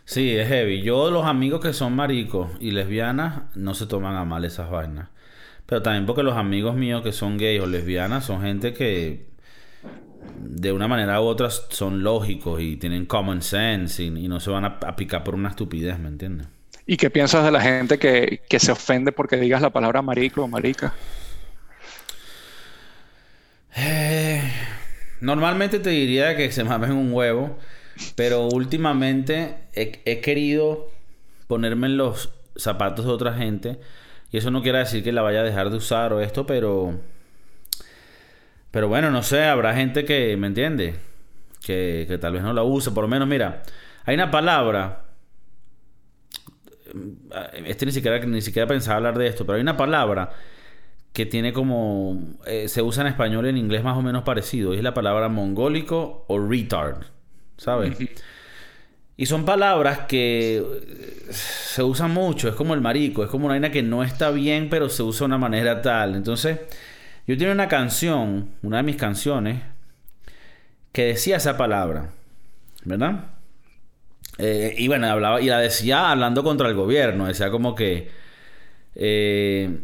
[0.08, 0.80] Sí, es heavy.
[0.80, 5.10] Yo, los amigos que son maricos y lesbianas, no se toman a mal esas vainas.
[5.66, 9.26] Pero también porque los amigos míos que son gays o lesbianas son gente que
[10.40, 14.48] de una manera u otra son lógicos y tienen common sense y, y no se
[14.48, 16.46] van a, a picar por una estupidez, ¿me entiendes?
[16.86, 20.42] ¿Y qué piensas de la gente que, que se ofende porque digas la palabra marico
[20.42, 20.94] o marica?
[23.76, 24.40] Eh,
[25.20, 27.58] normalmente te diría que se mamen un huevo,
[28.14, 30.90] pero últimamente he, querido
[31.46, 33.78] ponerme en los zapatos de otra gente.
[34.30, 37.00] Y eso no quiere decir que la vaya a dejar de usar o esto, pero
[38.70, 40.96] pero bueno, no sé, habrá gente que me entiende,
[41.64, 43.62] que, que tal vez no la use, por lo menos mira,
[44.04, 45.08] hay una palabra
[47.66, 50.30] este ni siquiera ni siquiera pensaba hablar de esto, pero hay una palabra
[51.12, 54.74] que tiene como eh, se usa en español y en inglés más o menos parecido,
[54.74, 57.04] es la palabra mongólico o retard,
[57.58, 57.98] ¿sabes?
[59.16, 63.54] Y son palabras que eh, se usan mucho, es como el marico, es como una
[63.54, 66.14] vaina que no está bien, pero se usa de una manera tal.
[66.14, 66.58] Entonces,
[67.26, 69.60] yo tenía una canción, una de mis canciones,
[70.92, 72.10] que decía esa palabra,
[72.84, 73.24] ¿verdad?
[74.38, 78.10] Eh, y bueno, hablaba, y la decía hablando contra el gobierno, decía como que
[78.94, 79.78] eh, eh,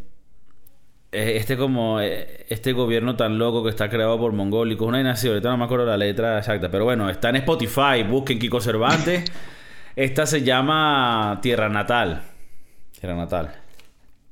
[1.15, 5.51] este como eh, este gobierno tan loco que está creado por mongólicos, una nación, ahorita
[5.51, 9.25] no me acuerdo la letra exacta, pero bueno, está en Spotify, busquen Kiko Cervantes.
[9.97, 12.23] Esta se llama Tierra Natal.
[12.99, 13.55] Tierra Natal.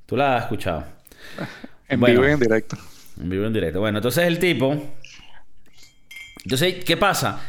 [0.07, 0.85] ¿Tú la has escuchado?
[1.89, 2.21] En Bueno.
[2.21, 2.77] vivo y en directo.
[3.21, 3.81] En vivo en directo.
[3.81, 4.75] Bueno, entonces el tipo.
[6.43, 7.41] Entonces, ¿qué pasa?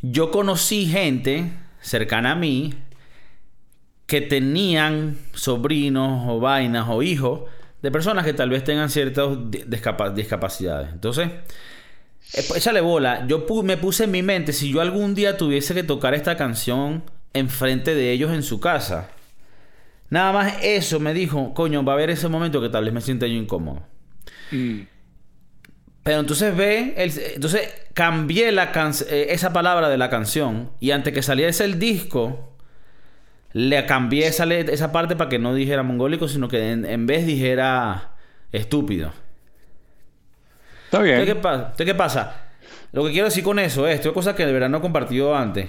[0.00, 2.72] Yo conocí gente cercana a mí
[4.06, 7.42] que tenían sobrinos o vainas o hijos
[7.82, 10.90] de personas que tal vez tengan ciertas di- discapa- discapacidades.
[10.92, 13.26] Entonces, eh, pues, échale bola.
[13.26, 16.36] Yo pu- me puse en mi mente si yo algún día tuviese que tocar esta
[16.36, 19.08] canción enfrente de ellos en su casa.
[20.10, 23.00] Nada más eso me dijo, coño, va a haber ese momento que tal vez me
[23.00, 23.82] sienta yo incómodo.
[24.50, 24.80] Mm.
[26.02, 28.72] Pero entonces ve, el- entonces cambié la
[29.08, 32.49] eh, esa palabra de la canción y antes que saliese el disco,
[33.52, 37.26] le cambié esa, esa parte para que no dijera mongólico, sino que en, en vez
[37.26, 38.12] dijera
[38.52, 39.12] estúpido.
[40.86, 41.20] Está bien.
[41.20, 42.44] Entonces, ¿qué, pa- entonces, ¿qué pasa?
[42.92, 44.80] Lo que quiero decir con eso es, esto es cosa que de verdad no he
[44.80, 45.68] compartido antes.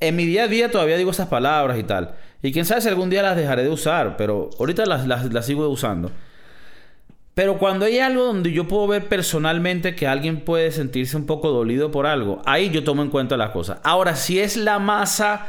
[0.00, 2.14] En mi día a día todavía digo esas palabras y tal.
[2.42, 5.44] Y quién sabe si algún día las dejaré de usar, pero ahorita las, las, las
[5.44, 6.10] sigo usando.
[7.34, 11.50] Pero cuando hay algo donde yo puedo ver personalmente que alguien puede sentirse un poco
[11.50, 13.80] dolido por algo, ahí yo tomo en cuenta las cosas.
[13.84, 15.48] Ahora, si es la masa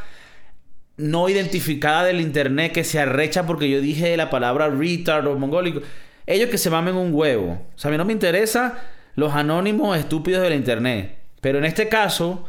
[0.99, 5.81] no identificada del internet que se arrecha porque yo dije la palabra retard o mongólico,
[6.27, 7.61] ellos que se mamen un huevo.
[7.75, 8.77] O sea, a mí no me interesa
[9.15, 11.17] los anónimos estúpidos del internet.
[11.41, 12.45] Pero en este caso,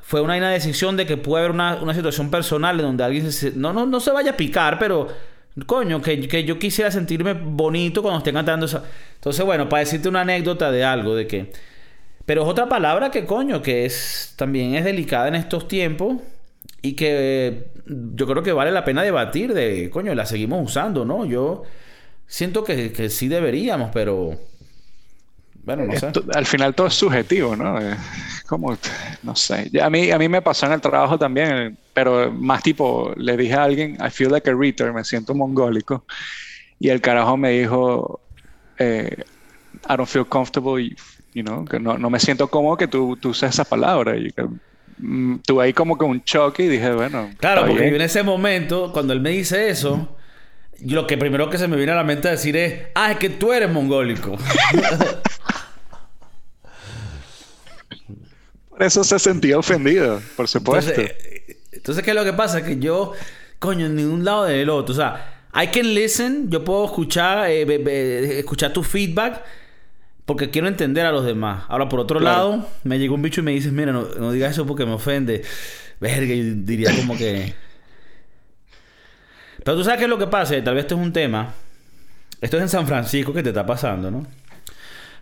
[0.00, 3.30] fue una, una decisión de que puede haber una, una situación personal en donde alguien
[3.30, 5.08] se, no, no, no se vaya a picar, pero
[5.66, 8.82] coño, que, que yo quisiera sentirme bonito cuando estén cantando esa.
[9.14, 11.52] Entonces, bueno, para decirte una anécdota de algo, de que.
[12.24, 16.16] Pero es otra palabra que coño, que es también es delicada en estos tiempos
[16.84, 21.06] y que eh, yo creo que vale la pena debatir de, coño, la seguimos usando,
[21.06, 21.24] ¿no?
[21.24, 21.62] Yo
[22.26, 24.38] siento que, que sí deberíamos, pero
[25.64, 26.12] bueno, no sé.
[26.34, 27.78] Al final todo es subjetivo, ¿no?
[27.78, 27.96] Es
[28.46, 28.76] como,
[29.22, 29.70] no sé.
[29.80, 33.34] A mí, a mí me pasó en el trabajo también, eh, pero más tipo, le
[33.38, 36.04] dije a alguien, I feel like a reader, me siento mongólico.
[36.78, 38.20] Y el carajo me dijo,
[38.78, 39.24] eh,
[39.88, 40.94] I don't feel comfortable,
[41.32, 44.18] you, know, que no, no me siento cómodo que tú, tú uses esa palabra.
[44.18, 44.60] Y que, mm,
[45.46, 47.90] tuve ahí como que un choque y dije, bueno, Claro, porque bien.
[47.90, 50.16] yo en ese momento, cuando él me dice eso,
[50.84, 53.18] lo que primero que se me viene a la mente a decir es, ah, es
[53.18, 54.36] que tú eres mongólico.
[58.70, 60.90] Por eso se sentía ofendido, por supuesto.
[60.90, 62.64] Entonces, eh, entonces, ¿qué es lo que pasa?
[62.64, 63.12] Que yo,
[63.60, 64.92] coño, en ningún lado del otro.
[64.92, 69.42] O sea, I can listen, yo puedo escuchar, eh, escuchar tu feedback
[70.24, 71.64] porque quiero entender a los demás.
[71.68, 74.52] Ahora, por otro lado, me llegó un bicho y me dices, mira, no, no digas
[74.52, 75.42] eso porque me ofende.
[76.00, 77.54] Verga, yo diría como que...
[79.62, 81.54] Pero tú sabes qué es lo que pasa, y tal vez esto es un tema.
[82.40, 84.26] Esto es en San Francisco que te está pasando, ¿no?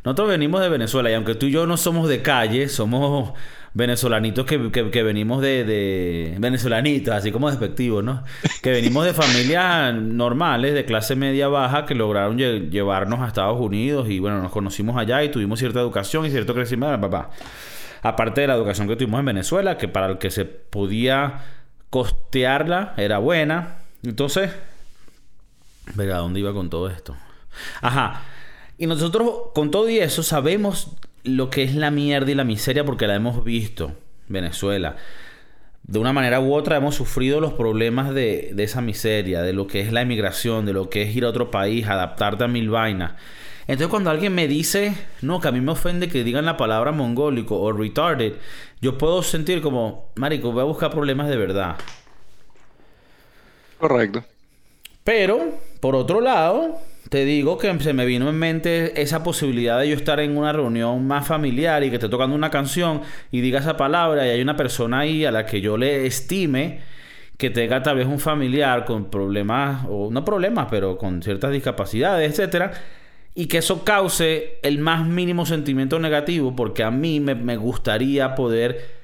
[0.05, 3.35] Nosotros venimos de Venezuela y aunque tú y yo no somos de calle, somos
[3.75, 8.23] venezolanitos que, venimos de, de, venezolanitos, así como despectivos, ¿no?
[8.63, 14.09] Que venimos de familias normales, de clase media baja, que lograron llevarnos a Estados Unidos
[14.11, 17.31] y bueno, nos conocimos allá y tuvimos cierta educación y cierto crecimiento, papá.
[18.03, 21.41] Aparte de la educación que tuvimos en Venezuela, que para el que se podía
[21.91, 23.77] costearla era buena.
[24.03, 24.51] Entonces,
[25.95, 27.17] Venga, ¿dónde iba con todo esto?
[27.81, 28.23] Ajá.
[28.79, 30.89] Y nosotros con todo y eso sabemos
[31.25, 33.93] lo que es la mierda y la miseria porque la hemos visto.
[34.29, 34.97] Venezuela.
[35.85, 39.81] De una manera u otra hemos sufrido los problemas de, esa miseria, de lo que
[39.81, 43.15] es la emigración, de lo que es ir a otro país, adaptarte a mil vainas.
[43.63, 46.93] Entonces cuando alguien me dice, no, que a mí me ofende que digan la palabra
[46.93, 48.35] mongólico o retarded,
[48.81, 51.77] yo puedo sentir como, marico, voy a buscar problemas de verdad.
[53.79, 54.25] Correcto.
[55.05, 56.79] Pero, por otro lado,
[57.13, 60.51] te digo que se me vino en mente esa posibilidad de yo estar en una
[60.51, 64.41] reunión más familiar y que esté tocando una canción y diga esa palabra y hay
[64.41, 66.81] una persona ahí a la que yo le estime
[67.37, 72.31] que tenga tal vez un familiar con problemas, o no problemas, pero con ciertas discapacidades,
[72.31, 72.73] etcétera,
[73.35, 78.35] y que eso cause el más mínimo sentimiento negativo, porque a mí me, me gustaría
[78.35, 79.03] poder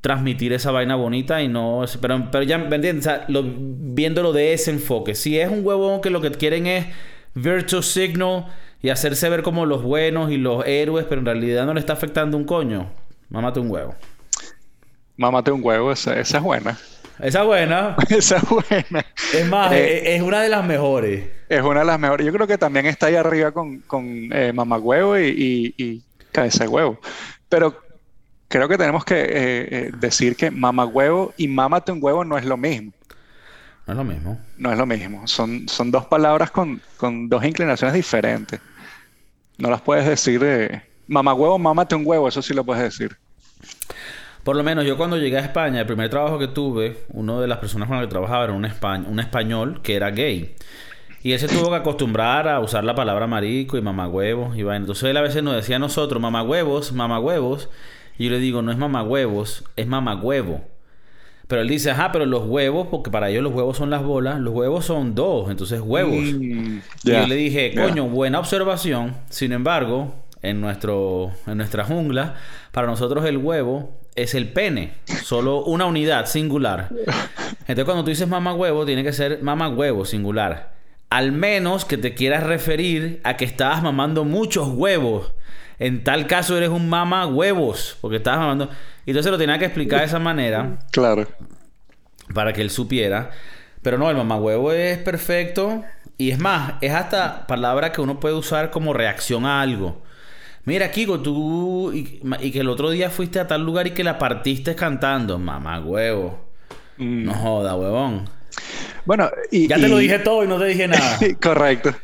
[0.00, 1.84] transmitir esa vaina bonita y no...
[2.00, 3.06] Pero, pero ya, ¿me entiendes?
[3.06, 5.14] O sea, viéndolo de ese enfoque.
[5.14, 6.86] Si es un huevón que lo que quieren es
[7.34, 8.46] virtual signal
[8.82, 11.94] y hacerse ver como los buenos y los héroes, pero en realidad no le está
[11.94, 12.90] afectando un coño,
[13.30, 13.94] mámate un huevo.
[15.16, 16.78] Mámate un huevo, esa, esa es buena.
[17.20, 17.96] Esa es buena.
[18.10, 19.06] esa es buena.
[19.32, 21.24] Es más, eh, es, una de las mejores.
[21.48, 22.26] Es una de las mejores.
[22.26, 26.64] Yo creo que también está ahí arriba con, con eh, mamagüevo y, y, y cabeza
[26.64, 26.98] de huevo.
[27.48, 27.84] Pero
[28.48, 32.38] creo que tenemos que eh, eh, decir que mamá huevo y mámate un huevo no
[32.38, 32.92] es lo mismo.
[33.86, 34.40] No es lo mismo.
[34.56, 35.26] No es lo mismo.
[35.26, 36.80] Son, son dos palabras con,
[37.28, 38.60] dos inclinaciones diferentes.
[39.58, 43.16] No las puedes decir de mamá huevo, mámate un huevo, eso sí lo puedes decir.
[44.42, 47.46] Por lo menos yo cuando llegué a España, el primer trabajo que tuve, una de
[47.46, 50.54] las personas con las que trabajaba era un, un español que era gay.
[51.22, 54.56] Y ese tuvo que acostumbrar a usar la palabra marico y mamagüevos.
[54.58, 57.70] Y bueno, entonces él a veces nos decía a nosotros mamagüevos, mamagüevos.
[58.18, 60.73] Y yo le digo, no es mamagüevos, es mamagüevo.
[61.54, 64.40] Pero él dice, ajá, pero los huevos, porque para ellos los huevos son las bolas,
[64.40, 66.16] los huevos son dos, entonces huevos.
[66.16, 69.14] Mm, y yo le dije, coño, buena observación.
[69.30, 72.34] Sin embargo, en, nuestro, en nuestra jungla,
[72.72, 76.88] para nosotros el huevo es el pene, solo una unidad singular.
[77.68, 80.74] Entonces cuando tú dices mamá huevo, tiene que ser mamá huevo singular.
[81.08, 85.34] Al menos que te quieras referir a que estabas mamando muchos huevos.
[85.78, 88.70] En tal caso eres un mama huevos, porque estabas mamando.
[89.06, 90.78] Y entonces lo tenía que explicar de esa manera.
[90.90, 91.26] Claro.
[92.32, 93.30] Para que él supiera.
[93.82, 95.82] Pero no, el mamá huevo es perfecto.
[96.16, 100.02] Y es más, es hasta palabra que uno puede usar como reacción a algo.
[100.64, 101.92] Mira, Kiko, tú.
[101.92, 105.38] Y, que el otro día fuiste a tal lugar y que la partiste cantando.
[105.38, 106.48] Mamá huevo.
[106.96, 107.24] Mm.
[107.24, 108.28] No joda, huevón.
[109.04, 109.68] Bueno, y.
[109.68, 111.18] Ya te lo dije todo y no te dije nada.
[111.42, 111.94] Correcto.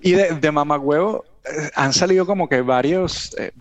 [0.00, 1.26] Y de, de mamá huevo,
[1.74, 3.52] han salido como que varios, eh,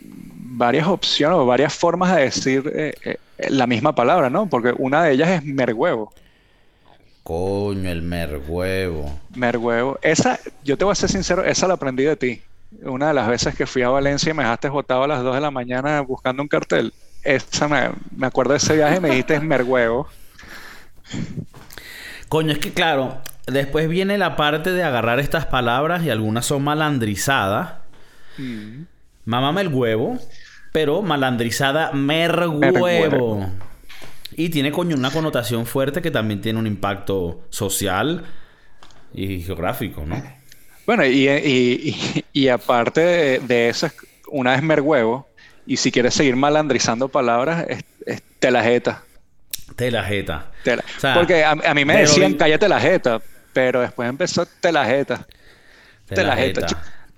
[0.00, 3.16] varias opciones o varias formas de decir eh, eh,
[3.50, 4.48] la misma palabra, ¿no?
[4.48, 6.12] Porque una de ellas es merhuevo.
[7.22, 9.18] Coño, el merhuevo.
[9.34, 9.98] Merhuevo.
[10.02, 12.42] Esa, yo te voy a ser sincero, esa la aprendí de ti.
[12.82, 15.34] Una de las veces que fui a Valencia y me dejaste botado a las 2
[15.34, 16.92] de la mañana buscando un cartel.
[17.22, 20.06] Esa me, me acuerdo de ese viaje y me dijiste merhuevo.
[22.28, 26.62] Coño, es que claro, Después viene la parte de agarrar estas palabras y algunas son
[26.64, 27.74] malandrizadas.
[28.36, 28.82] Mm.
[29.24, 30.18] Mamame el huevo,
[30.72, 33.50] pero malandrizada merhuevo.
[34.36, 38.24] Y tiene coño una connotación fuerte que también tiene un impacto social
[39.12, 40.22] y geográfico, ¿no?
[40.86, 43.90] Bueno, y, aparte de, de, eso,
[44.28, 45.28] una vez merhuevo,
[45.66, 49.02] y si quieres seguir malandrizando palabras, es, es telajeta.
[49.76, 50.50] Telajeta.
[51.14, 53.20] Porque a, mí me decían cállate la jeta,
[53.52, 55.26] pero después empezó Telajeta.
[56.06, 56.66] Telajeta.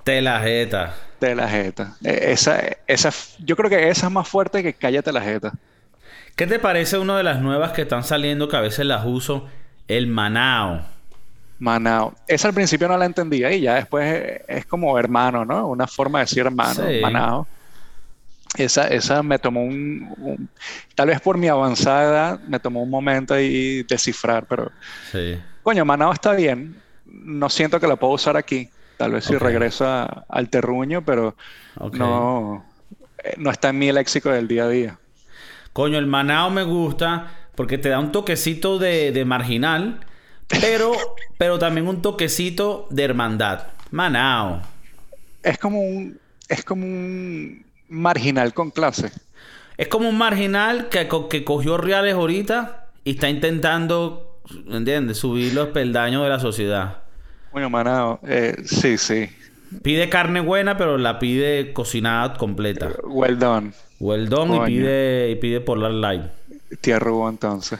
[0.05, 0.95] Telajeta.
[1.19, 1.97] Telajeta.
[2.03, 5.53] Esa, esa, yo creo que esa es más fuerte que Cállate la jeta.
[6.35, 9.49] ¿Qué te parece una de las nuevas que están saliendo que a veces las uso?
[9.87, 10.81] El Manao.
[11.59, 12.15] Manao.
[12.27, 15.69] Esa al principio no la entendía y ya después es, como hermano, ¿no?
[15.69, 16.83] Una forma de decir hermano.
[17.03, 17.47] Manao.
[18.57, 20.49] Esa, esa me tomó un,
[20.95, 24.73] Tal vez por mi avanzada edad me tomó un momento ahí descifrar, pero...
[25.13, 25.39] Sí
[25.71, 26.75] Coño, Manao está bien.
[27.07, 28.69] No siento que la puedo usar aquí.
[28.97, 29.43] Tal vez si Ok.
[29.43, 31.37] regreso a- al terruño, pero
[31.93, 32.67] no,
[33.23, 34.99] eh, no está en mi léxico del día a día.
[35.73, 40.01] Coño, el manao me gusta porque te da un toquecito de, de marginal,
[40.49, 40.91] pero,
[41.39, 43.69] pero también un toquecito de hermandad.
[43.93, 44.63] Manao.
[45.45, 46.19] Es como un,
[46.49, 49.13] es como un marginal con clase.
[49.77, 54.30] Es como un marginal que, que cogió reales ahorita y está intentando,
[54.71, 55.19] ¿entiendes?
[55.19, 56.99] Subir los peldaños de la sociedad.
[57.53, 59.29] Coño, Manao, eh, sí, sí.
[59.83, 62.91] Pide carne buena, pero la pide cocinada completa.
[63.05, 63.73] Well done.
[64.01, 66.23] Well done y pide, y pide por la light.
[66.81, 67.79] Tierra Hugo, entonces.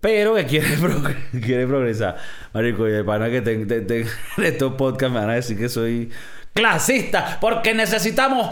[0.00, 0.68] Pero que quiere,
[1.42, 2.16] quiere progresar.
[2.52, 4.06] Marico, y de pana que te, te- te-
[4.38, 6.10] estos podcasts me van a decir que soy
[6.52, 7.38] clasista.
[7.40, 8.50] Porque necesitamos,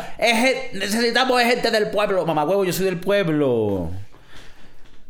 [0.73, 2.25] necesitamos es gente del pueblo.
[2.27, 3.91] Mamá huevo, yo soy del pueblo.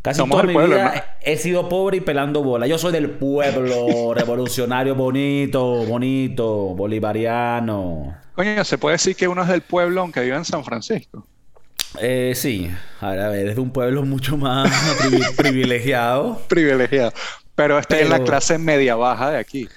[0.03, 1.03] Casi Somos toda mi pueblo, vida ¿no?
[1.21, 2.67] he sido pobre y pelando bola.
[2.67, 8.17] Yo soy del pueblo, revolucionario bonito, bonito, bolivariano.
[8.35, 11.27] Coño, se puede decir que uno es del pueblo aunque vive en San Francisco.
[12.01, 16.41] Eh, sí, a ver, a ver, es de un pueblo mucho más privi- privilegiado.
[16.49, 17.13] Privilegiado.
[17.55, 19.69] Pero estoy en la clase media baja de aquí.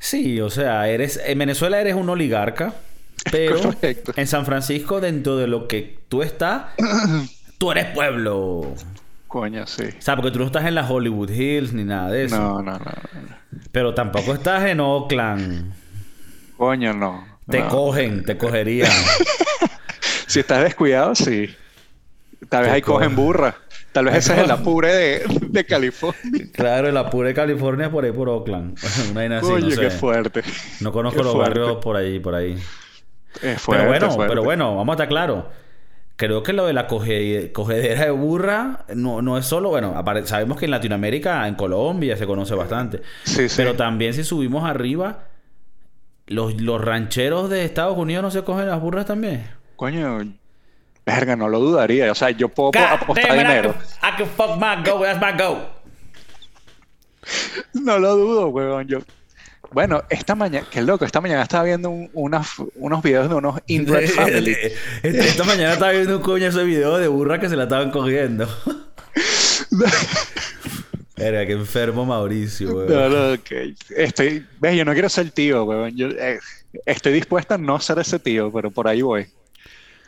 [0.00, 2.74] Sí, o sea, eres en Venezuela eres un oligarca,
[3.32, 4.12] pero Correcto.
[4.16, 6.64] en San Francisco dentro de lo que tú estás,
[7.58, 8.74] tú eres pueblo.
[9.28, 9.84] Coño, sí.
[9.98, 12.36] O sea, porque tú no estás en las Hollywood Hills ni nada de eso.
[12.36, 12.78] No, no, no.
[12.78, 13.36] no.
[13.70, 15.72] Pero tampoco estás en Oakland.
[16.56, 17.24] Coño, no.
[17.48, 17.68] Te no.
[17.68, 18.90] cogen, te cogerían.
[20.26, 21.48] Si estás descuidado, sí.
[22.50, 23.16] Tal vez Te ahí cogen cogen.
[23.16, 23.54] burra.
[23.92, 26.46] Tal vez ese es el apure de, de California.
[26.52, 28.78] claro, en la pura de California por ahí por Oakland.
[29.10, 29.80] Una vaina así, Coño, no sé.
[29.80, 30.42] qué fuerte.
[30.80, 31.58] No conozco Qué los fuerte.
[31.60, 32.62] barrios por ahí, por ahí.
[33.42, 34.30] Es fuerte, pero bueno, fuerte.
[34.32, 35.44] pero bueno, vamos a estar claros.
[36.18, 39.94] Creo que lo de la coge- cogedera de burra no, no es solo, bueno,
[40.24, 43.02] sabemos que en Latinoamérica, en Colombia se conoce bastante.
[43.22, 43.54] Sí, sí.
[43.56, 45.26] Pero también si subimos arriba,
[46.26, 49.46] los, los rancheros de Estados Unidos no se cogen las burras también.
[49.76, 50.18] Coño,
[51.06, 52.10] verga, no lo dudaría.
[52.10, 53.74] O sea, yo puedo God apostar it, I dinero.
[54.00, 55.58] can- I can fuck my go, that's my go.
[57.74, 58.88] No lo dudo, weón.
[58.88, 58.98] Yo...
[59.70, 63.60] Bueno, esta mañana, qué loco, esta mañana estaba viendo un- unas- unos videos de unos
[63.66, 64.56] inbred family.
[65.02, 67.90] Este- Esta mañana estaba viendo un coño ese video de burra que se la estaban
[67.90, 68.48] cogiendo.
[71.16, 72.88] Verga, qué enfermo Mauricio, weón.
[72.88, 73.50] No, no, ok.
[73.96, 75.94] Estoy, ves, yo no quiero ser tío, weón.
[75.96, 76.38] Yo eh,
[76.86, 79.26] estoy dispuesta a no ser ese tío, pero por ahí voy.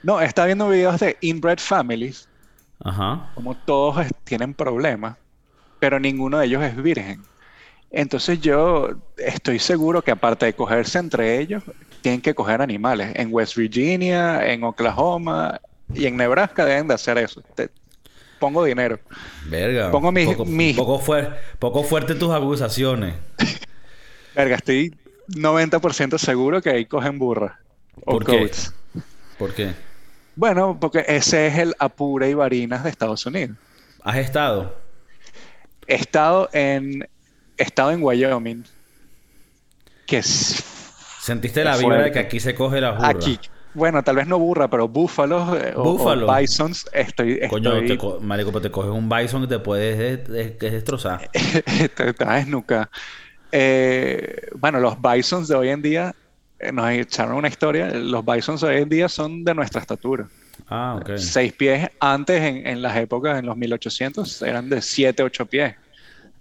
[0.03, 2.29] No, estaba viendo videos de inbred families,
[2.83, 3.31] Ajá.
[3.35, 5.17] como todos tienen problemas,
[5.81, 7.23] pero ninguno de ellos es virgen.
[7.91, 11.63] Entonces yo estoy seguro que aparte de cogerse entre ellos,
[12.03, 13.13] tienen que coger animales.
[13.17, 15.61] En West Virginia, en Oklahoma
[15.93, 17.43] y en Nebraska deben de hacer eso.
[17.55, 17.69] Te-
[18.39, 18.99] pongo dinero.
[19.47, 19.91] Verga.
[19.91, 23.15] Pongo mi- poco, mi- poco, fuer- poco fuerte tus acusaciones.
[24.35, 24.95] Verga, estoy
[25.29, 27.57] 90% seguro que ahí cogen burras.
[28.07, 28.51] O ¿Por qué?
[29.37, 29.73] ¿Por qué?
[30.37, 33.57] Bueno, porque ese es el apure y varinas de Estados Unidos.
[34.03, 34.75] ¿Has estado?
[35.87, 37.07] He estado en,
[37.63, 38.65] estado en Wyoming,
[40.07, 40.65] que es
[41.21, 43.09] ¿Sentiste la vibra de que aquí se coge la burra?
[43.09, 43.39] aquí.
[43.73, 46.27] Bueno, tal vez no burra, pero búfalos eh, o- Búfalo.
[46.29, 46.87] o, bisons.
[46.93, 50.29] Estoy, Coño, estoy te co- marico, pero te coges un bison y te puedes des-
[50.29, 51.31] des- des- destrozar.
[51.33, 52.91] te, te vas a desnucar.
[53.53, 56.13] Eh, bueno, los bisons de hoy en día,
[56.59, 57.91] eh, nos echaron una historia.
[57.91, 60.27] Los bisons de hoy en día son de nuestra estatura.
[60.69, 61.11] Ah, ok.
[61.17, 65.77] Seis pies antes, en, en las épocas, en los 1800, eran de siete, ocho pies.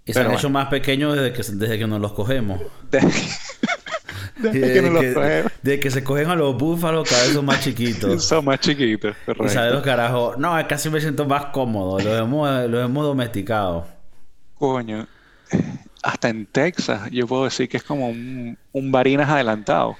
[0.04, 2.60] Y se han hecho más pequeños desde que, desde que nos los cogemos.
[2.90, 3.00] De-
[4.36, 5.52] desde que nos los cogemos.
[5.62, 8.24] de que se cogen a los búfalos, cada vez son más chiquitos.
[8.30, 9.48] Son más chiquitos, y correcto.
[9.52, 11.98] sabes los carajos, no, casi me siento más cómodo.
[12.00, 13.86] Los hemos, los hemos domesticado.
[14.58, 15.06] Coño,
[16.02, 19.96] hasta en Texas yo puedo decir que es como un, un varinas adelantado.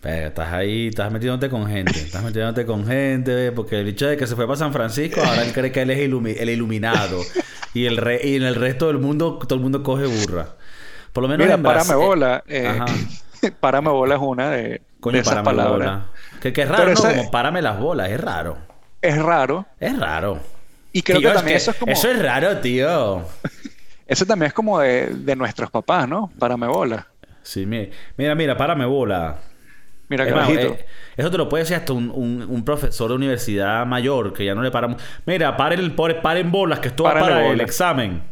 [0.00, 4.16] Pero estás ahí, estás metiéndote con gente, estás metiéndote con gente, porque el hecho de
[4.16, 7.20] que se fue para San Francisco, ahora él cree que él es ilumi- el iluminado.
[7.74, 10.54] Y, el re- y en el resto del mundo, todo el mundo coge burra.
[11.12, 11.88] Por lo menos Mira, en Brasil.
[11.94, 12.44] párame bola.
[12.48, 12.86] eh, Ajá.
[13.60, 15.88] párame bola es una de, de Coño, esas párame palabras.
[15.88, 16.06] bola.
[16.40, 17.00] Que, que es raro, ¿no?
[17.02, 18.56] Como párame las bolas, es raro.
[19.02, 19.66] Es raro.
[19.78, 20.40] Es raro.
[20.92, 21.92] Y creo Tío, que es también eso es como...
[21.92, 23.22] Eso es raro, tío.
[24.06, 26.32] Eso también es como de, de nuestros papás, ¿no?
[26.38, 27.06] Párame bola.
[27.42, 29.38] Sí, mi- mira, mira, párame bola.
[30.10, 30.74] Mira, Es más, carajito.
[30.74, 30.86] eh,
[31.16, 34.54] eso te lo puede decir hasta un, un- un profesor de universidad mayor que ya
[34.54, 35.00] no le paramos.
[35.24, 38.22] Mira, paren, paren, paren bolas, que esto va para el examen.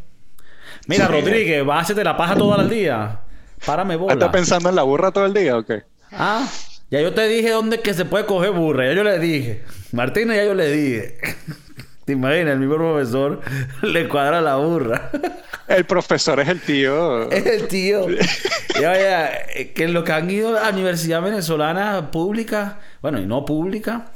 [0.87, 1.13] Mira, Sí.
[1.13, 3.21] Rodríguez, vas a hacerte la paja todo el día.
[3.65, 4.13] Párame bola.
[4.13, 5.85] ¿Estás pensando en la burra todo el día o qué?
[6.13, 6.47] Ah,
[6.91, 8.87] ya yo te dije dónde es que se puede coger burra.
[8.87, 9.65] Ya yo le dije.
[9.93, 11.19] Martina, ya yo le dije.
[12.05, 12.55] ¿Te imaginas?
[12.55, 13.41] El mismo profesor
[13.83, 15.11] le cuadra la burra.
[15.69, 17.31] El profesor es el tío.
[17.31, 18.07] Es el tío.
[18.11, 23.45] Y oye, que los que han ido a la universidad venezolana pública, bueno, y no
[23.45, 24.07] pública,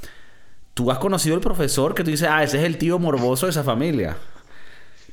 [0.74, 3.50] tú has conocido el profesor que tú dices, ah, ese es el tío morboso de
[3.50, 4.16] esa familia.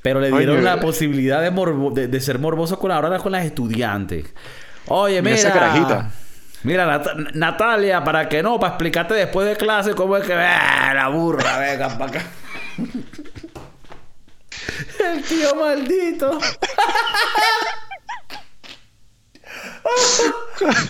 [0.02, 0.64] Pero le dieron Oye.
[0.66, 4.28] la posibilidad de, morbo- de, de ser morboso con ahora con las estudiantes.
[4.88, 5.50] Oye, Mira mira.
[5.50, 6.12] esa carajita.
[6.64, 10.34] Mira, Nat- Natalia, para que no, para explicarte después de clase cómo es que.
[10.34, 12.22] ¡Ah, la burra, venga para acá.
[15.00, 16.40] El tío maldito.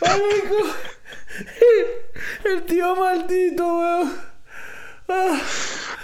[0.02, 0.58] Marico.
[2.46, 4.14] El tío maldito, weón.
[5.12, 5.40] Ah.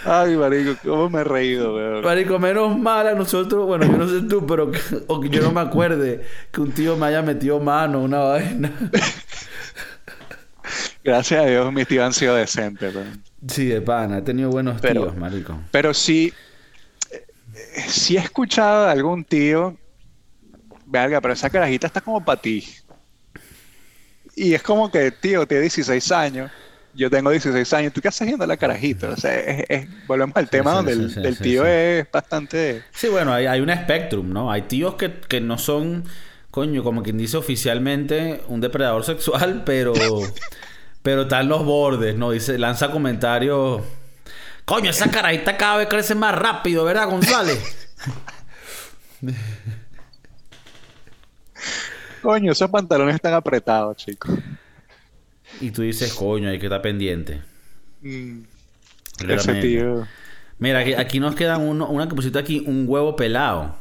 [0.05, 2.03] Ay, marico, cómo me he reído, weón.
[2.03, 5.41] Marico, menos mal a nosotros, bueno, yo no sé tú, pero que, o que yo
[5.41, 8.71] no me acuerde que un tío me haya metido mano, una vaina.
[11.03, 13.23] Gracias a Dios mis tíos han sido decentes, weón.
[13.47, 15.59] Sí, de pana, he tenido buenos Pero- tíos, marico.
[15.71, 16.33] Pero sí,
[17.87, 19.77] sí he escuchado de algún tío,
[20.85, 22.63] verga, pero esa carajita está como para ti.
[24.35, 26.51] Y es como que, tío, tiene 16 años,
[26.93, 29.09] yo tengo 16 años, ¿tú qué haces viendo la carajita?
[29.09, 32.83] O sea, es- es- volvemos al tema sí, donde sí, el, tío es bastante...
[32.91, 34.51] Sí, bueno, hay, hay un spectrum, ¿no?
[34.51, 36.03] Hay tíos que, que no son,
[36.51, 39.93] coño, como quien dice oficialmente, un depredador sexual, pero,
[41.01, 42.31] pero están los bordes, ¿no?
[42.31, 43.81] Dice, lanza comentarios.
[44.65, 47.87] Coño, esa carajita cada vez crece más rápido, ¿verdad, González?
[52.21, 54.31] Coño, esos pantalones están apretados, chicos.
[55.61, 57.41] y tú dices, coño, hay que estar pendiente.
[58.01, 58.41] Mm,
[59.29, 60.07] ese tío...
[60.57, 63.75] Mira, aquí, aquí nos quedan uno, una que pusiste aquí, un huevo pelado.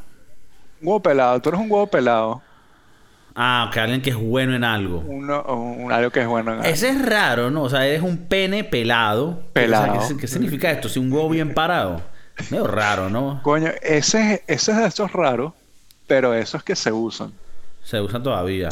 [0.82, 2.42] Un huevo pelado, tú eres un huevo pelado.
[3.36, 4.98] Ah, que alguien que es bueno en algo.
[5.00, 6.70] Uno, un- algo que es bueno en algo.
[6.72, 7.62] Ese es raro, ¿no?
[7.62, 9.42] O sea, eres un pene pelado.
[9.52, 9.98] Pelado.
[9.98, 10.88] O sea, ¿qué, qué significa esto?
[10.88, 12.00] Si un huevo bien parado.
[12.50, 13.40] Medio raro, ¿no?
[13.42, 15.52] Coño, ese, ese es de estos raros,
[16.06, 17.32] pero esos que se usan.
[17.82, 18.68] Se usan todavía.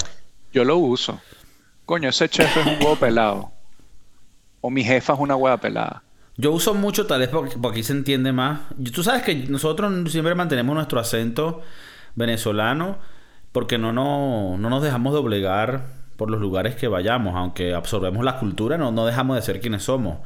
[0.53, 1.21] Yo lo uso.
[1.85, 3.51] Coño, ese chef es un huevo pelado.
[4.61, 6.03] O mi jefa es una hueva pelada.
[6.37, 8.61] Yo uso mucho tal vez porque, porque aquí se entiende más.
[8.95, 11.63] Tú sabes que nosotros siempre mantenemos nuestro acento
[12.15, 12.99] venezolano
[13.53, 15.85] porque no, no, no nos dejamos doblegar
[16.17, 17.35] por los lugares que vayamos.
[17.37, 20.19] Aunque absorbemos la cultura, no, no dejamos de ser quienes somos.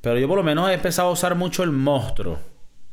[0.00, 2.38] Pero yo por lo menos he empezado a usar mucho el monstruo.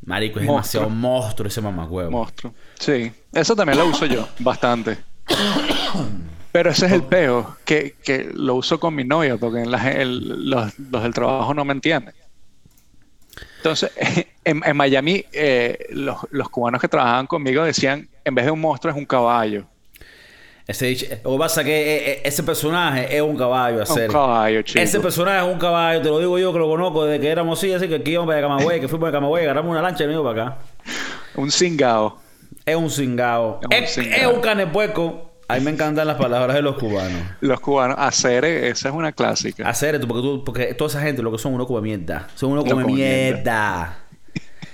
[0.04, 0.82] Marico, es Monstruo.
[0.84, 2.10] demasiado monstruo ese mamagüevo.
[2.10, 2.54] Monstruo.
[2.78, 4.98] Sí, eso también lo uso yo, bastante.
[6.52, 9.90] Pero ese es el peo, que, que lo uso con mi novia, porque en la
[9.92, 12.14] el- los, los del trabajo no me entienden.
[13.66, 13.90] Entonces,
[14.44, 18.60] en, en Miami, eh, los, los cubanos que trabajaban conmigo decían, en vez de un
[18.60, 19.64] monstruo es un caballo.
[20.68, 24.62] Ese, lo que pasa es que eh, eh, ese personaje es un caballo, Un caballo,
[24.62, 24.80] chico.
[24.80, 27.58] Ese personaje es un caballo, te lo digo yo que lo conozco desde que éramos
[27.58, 30.06] así, así que aquí íbamos para Camagüey, que fuimos para Camagüey, agarramos una lancha y
[30.06, 30.58] venimos para acá.
[31.34, 32.18] Un cingao.
[32.64, 33.60] Es un cingao.
[33.70, 35.32] Es un Es, es un canepueco.
[35.48, 37.20] A mí me encantan las palabras de los cubanos.
[37.40, 39.68] Los cubanos, hacer, esa es una clásica.
[39.68, 42.26] Hacer porque, tú, porque toda esa gente lo que son uno come mierda.
[42.34, 43.98] Son uno come come mierda.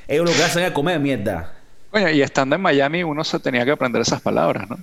[0.08, 1.52] Ellos lo que hacen es comer mierda.
[1.90, 4.78] Coño, y estando en Miami, uno se tenía que aprender esas palabras, ¿no?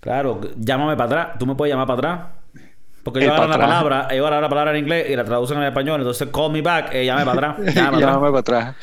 [0.00, 1.38] Claro, llámame para atrás.
[1.38, 2.26] Tú me puedes llamar para atrás.
[3.02, 3.82] Porque El ellos agarran la pa' atrás.
[3.82, 6.00] palabra, ellos agarran la palabra en inglés y la traducen en español.
[6.00, 7.74] Entonces, call me back, eh, llame para atrás.
[7.74, 8.76] Para Llámame para atrás.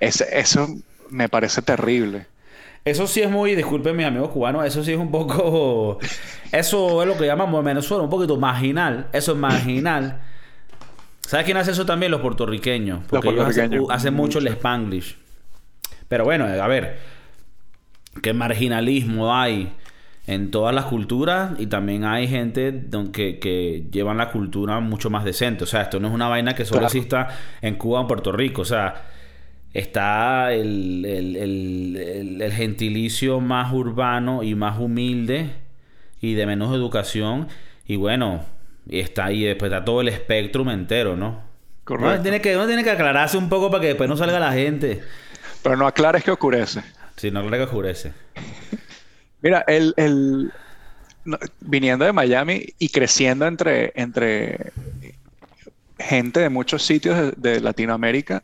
[0.00, 0.66] Ese- eso
[1.10, 2.26] me parece terrible.
[2.84, 5.98] Eso sí es muy, disculpen mis amigos cubanos, eso sí es un poco.
[6.52, 9.06] Eso es lo que llamamos en Venezuela, un poquito marginal.
[9.12, 10.20] Eso es marginal.
[11.20, 12.12] ¿Sabes quién hace eso también?
[12.12, 13.00] Los puertorriqueños.
[13.08, 13.96] Porque ellos hacen, puertorriqueños.
[13.96, 15.16] hacen mucho el spanglish.
[16.08, 16.98] Pero bueno, a ver.
[18.22, 19.72] ¿Qué marginalismo hay
[20.26, 21.52] en todas las culturas?
[21.58, 25.64] Y también hay gente que, que llevan la cultura mucho más decente.
[25.64, 26.86] O sea, esto no es una vaina que solo Claro.
[26.94, 27.28] exista
[27.62, 28.60] en Cuba o en Puerto Rico.
[28.60, 29.02] O sea,
[29.74, 35.50] está el, el- el- el- gentilicio más urbano y más humilde
[36.20, 37.48] y de menos educación.
[37.86, 38.44] Y bueno,
[38.88, 41.40] y está ahí, después está todo el espectrum entero, ¿no?
[41.84, 42.12] Correcto.
[42.14, 44.52] Uno tiene, que, uno tiene que aclararse un poco para que después no salga la
[44.52, 45.02] gente.
[45.62, 46.82] Pero no aclares que ocurrece.
[47.16, 48.12] Si no, aclara que oscurece.
[49.42, 50.52] Mira, el, el-
[51.24, 54.72] no, viniendo de Miami y creciendo entre, entre
[55.98, 58.42] gente de muchos sitios de, de Latinoamérica,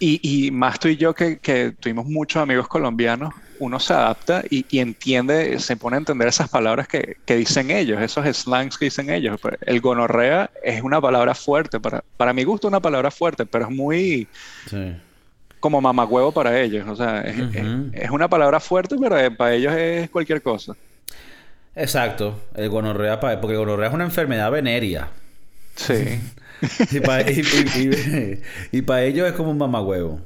[0.00, 4.42] y, y más tú y yo que, que tuvimos muchos amigos colombianos, uno se adapta
[4.50, 8.78] y, y entiende, se pone a entender esas palabras que, que dicen ellos, esos slangs
[8.78, 9.38] que dicen ellos.
[9.40, 13.66] Pues, El gonorrea es una palabra fuerte, para, para mi gusto una palabra fuerte, pero
[13.66, 14.26] es muy
[14.68, 14.96] Sí.
[15.60, 16.88] como mamagüevo para ellos.
[16.88, 20.74] O sea, es, es- es una palabra fuerte, pero eh, para ellos es cualquier cosa.
[21.74, 22.40] Exacto.
[22.54, 25.08] El gonorrea, porque el gonorrea es una enfermedad venérea.
[25.76, 26.20] Sí.
[28.72, 30.20] y para ellos es como un mamagüevo.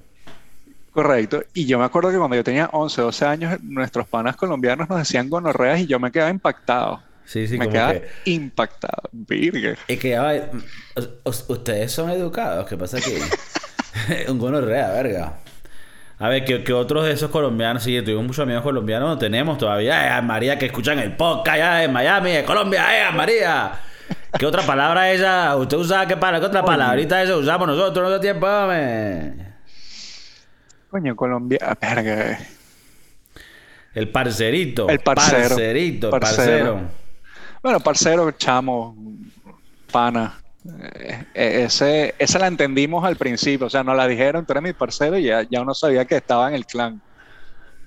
[0.93, 1.43] Correcto.
[1.55, 4.99] Y yo me acuerdo que cuando yo tenía 11, 12 años, nuestros panas colombianos nos
[4.99, 7.03] decían gonorreas y yo me quedaba impactado.
[7.24, 9.09] Sí, sí, me quedaba impactado.
[9.11, 9.76] Virgen.
[9.89, 10.16] Es que
[11.24, 12.68] ustedes son educados.
[12.68, 13.12] ¿Qué pasa aquí?
[14.28, 15.39] un gonorrea, verga.
[16.18, 20.16] A ver, que, otros de esos colombianos, sí, tuvimos muchos amigos colombianos, no tenemos todavía.
[20.16, 23.72] Eh, María, que escuchan el podcast allá en Miami, en Colombia, eh, María.
[24.39, 25.57] ¿Qué otra palabra ella?
[25.57, 28.47] ¿Usted usa qué, para, qué otra palabrita esa usamos nosotros en otro tiempo,
[30.91, 32.39] Coño, Colombia, verga.
[33.95, 34.89] El parcerito.
[34.89, 35.49] El parcero.
[35.49, 36.81] Parcerito, parcero.
[37.63, 38.97] Bueno, parcero, chamo,
[39.91, 40.39] pana.
[41.35, 44.73] Eh, ese, esa la entendimos al principio, o sea, nos la dijeron, tú eres mi
[44.73, 47.01] parcero y ya, ya uno sabía que estaba en el clan.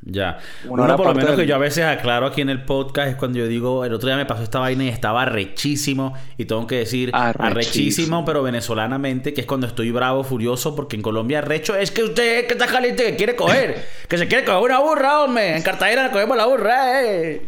[0.09, 0.39] Ya.
[0.65, 3.39] Uno, por lo menos que yo a veces aclaro aquí en el podcast es cuando
[3.39, 6.13] yo digo, el otro día me pasó esta vaina y estaba rechísimo.
[6.37, 11.01] Y tengo que decir arrechísimo, pero venezolanamente, que es cuando estoy bravo, furioso, porque en
[11.01, 14.61] Colombia recho es que usted que está caliente, que quiere coger, que se quiere coger
[14.61, 15.57] una burra, hombre.
[15.57, 17.41] En Cartagena cogemos la burra, eh.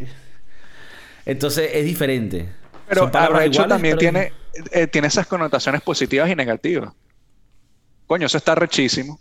[1.25, 2.49] Entonces es diferente.
[2.89, 4.33] Pero arrecho también tiene,
[4.71, 6.91] eh, tiene esas connotaciones positivas y negativas.
[8.05, 9.19] Coño, eso está rechísimo.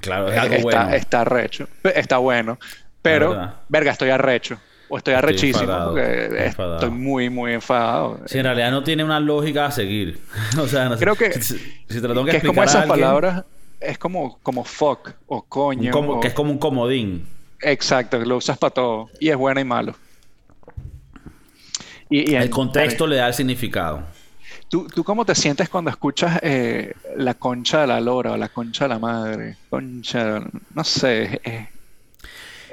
[0.00, 0.94] Claro, es algo está, bueno.
[0.94, 1.68] Está arrecho.
[1.84, 2.58] Está bueno.
[3.02, 4.58] Pero, verga, estoy arrecho.
[4.88, 5.72] O estoy arrechísimo.
[5.86, 8.20] porque estoy muy, muy enfadado.
[8.26, 10.20] Si en realidad no tiene una lógica a seguir.
[10.58, 11.56] o sea, no Creo que, si,
[11.88, 13.44] te lo tengo que, es como esas palabras.
[13.80, 16.20] Es como, como fuck o coño.
[16.20, 17.26] Que es como un comodín.
[17.60, 19.08] Exacto, lo usas para todo.
[19.18, 19.94] Y es bueno y malo.
[22.10, 24.02] Y, el contexto le da el significado.
[24.72, 28.48] ¿Tú, ¿Tú, cómo te sientes cuando escuchas eh, la concha de la lora o la
[28.48, 29.56] concha de la madre?
[29.68, 30.40] Concha,
[30.74, 31.42] no sé.
[31.44, 31.68] Eh,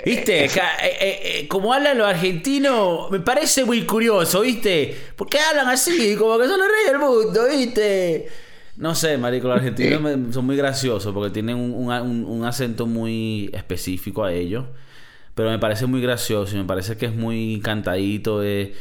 [0.06, 0.45] ¿Viste?
[0.45, 0.50] Eh,
[0.82, 4.97] eh, como hablan los argentinos, me parece muy curioso, ¿viste?
[5.18, 8.30] Porque hablan así, como que son los reyes del mundo, ¿viste?
[8.78, 13.50] No sé, marico, los argentinos son muy graciosos porque tienen un, un, un, acento muy
[13.52, 14.64] específico a ellos.
[15.36, 18.41] Pero me parece muy gracioso y me parece que es muy cantadito.
[18.41, 18.74] Eh,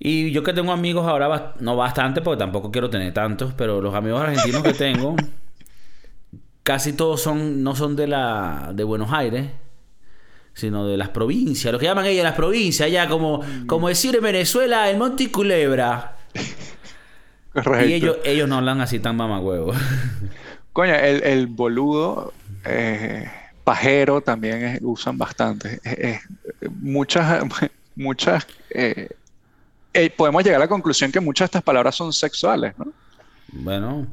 [0.00, 3.94] y yo que tengo amigos ahora, no bastante, porque tampoco quiero tener tantos, pero los
[3.94, 5.16] amigos argentinos que tengo,
[6.62, 9.46] casi todos son, no son de la de Buenos Aires,
[10.54, 14.22] sino de las provincias, lo que llaman ellos las provincias, ya como, como decir en
[14.22, 16.16] Venezuela el Monte Culebra.
[17.52, 17.86] Correcto.
[17.86, 19.72] Y ellos, ellos no hablan así tan mamagüevo.
[20.72, 22.32] Coño, el, el boludo,
[22.64, 23.28] eh,
[23.64, 25.80] pajero también usan bastante.
[26.70, 27.44] muchas,
[27.96, 29.08] muchas eh,
[29.92, 32.86] eh, podemos llegar a la conclusión que muchas de estas palabras son sexuales, ¿no?
[33.50, 34.06] Bueno,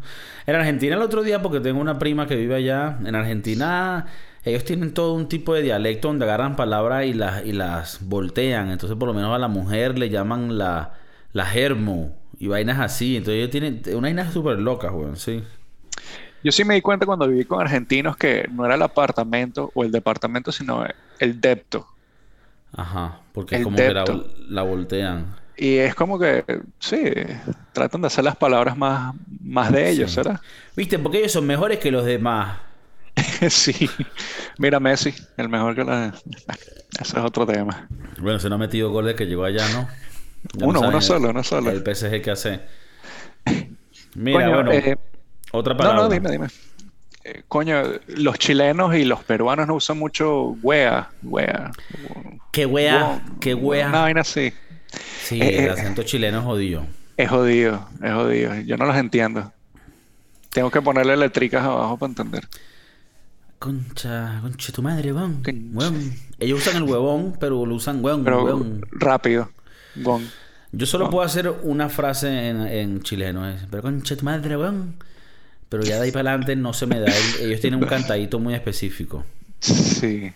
[0.46, 4.06] en Argentina el otro día, porque tengo una prima que vive allá, en Argentina
[4.46, 8.70] ellos tienen todo un tipo de dialecto donde agarran palabras y las, y las voltean.
[8.70, 10.94] Entonces, por lo menos a la mujer le llaman la,
[11.34, 13.18] la germo y vainas así.
[13.18, 15.44] Entonces, ellos tienen una vaina súper loca, weón, sí.
[16.44, 19.84] Yo sí me di cuenta cuando viví con argentinos que no era el apartamento o
[19.84, 20.86] el departamento, sino
[21.18, 21.88] el depto.
[22.72, 23.92] Ajá, porque es como que
[24.48, 25.26] la voltean.
[25.58, 26.44] Y es como que,
[26.80, 27.00] sí,
[27.72, 30.42] tratan de hacer las palabras más, más de ellos, ¿verdad?
[30.76, 31.00] ¿Viste?
[31.00, 32.60] Porque ellos son mejores que los demás.
[33.50, 33.90] sí.
[34.58, 36.14] Mira Messi, el mejor que la...
[37.00, 37.88] Ese es otro tema.
[38.20, 39.88] Bueno, se no ha metido goles que llegó allá, ¿no?
[40.66, 41.72] uno, uno solo, uno solo.
[41.72, 42.62] El PSG que hace.
[44.16, 44.98] Mira, bueno, eh,
[45.52, 46.02] otra palabra.
[46.02, 46.48] No, no, dime, dime.
[47.24, 51.72] Eh, coño, los chilenos y los peruanos no usan mucho wea, wea.
[52.52, 53.22] ¿Qué wea?
[53.42, 53.90] ¿Qué wea?
[53.90, 54.54] Una vaina así.
[55.24, 56.86] Sí, eh, el eh, acento chileno es jodido.
[57.18, 58.60] Es jodido, es jodido.
[58.62, 59.52] Yo no los entiendo.
[60.52, 62.48] Tengo que ponerle letricas abajo para entender.
[63.60, 65.42] Concha, concha tu madre, weón.
[66.40, 69.50] Ellos usan el huevón, pero lo usan weón, pero Rápido.
[70.72, 74.96] Yo solo puedo hacer una frase en, chileno, es, pero concha tu madre, weón.
[75.70, 77.12] Pero ya de ahí para adelante no se me da.
[77.42, 79.26] ellos tienen un cantadito muy específico.
[79.60, 80.32] Sí.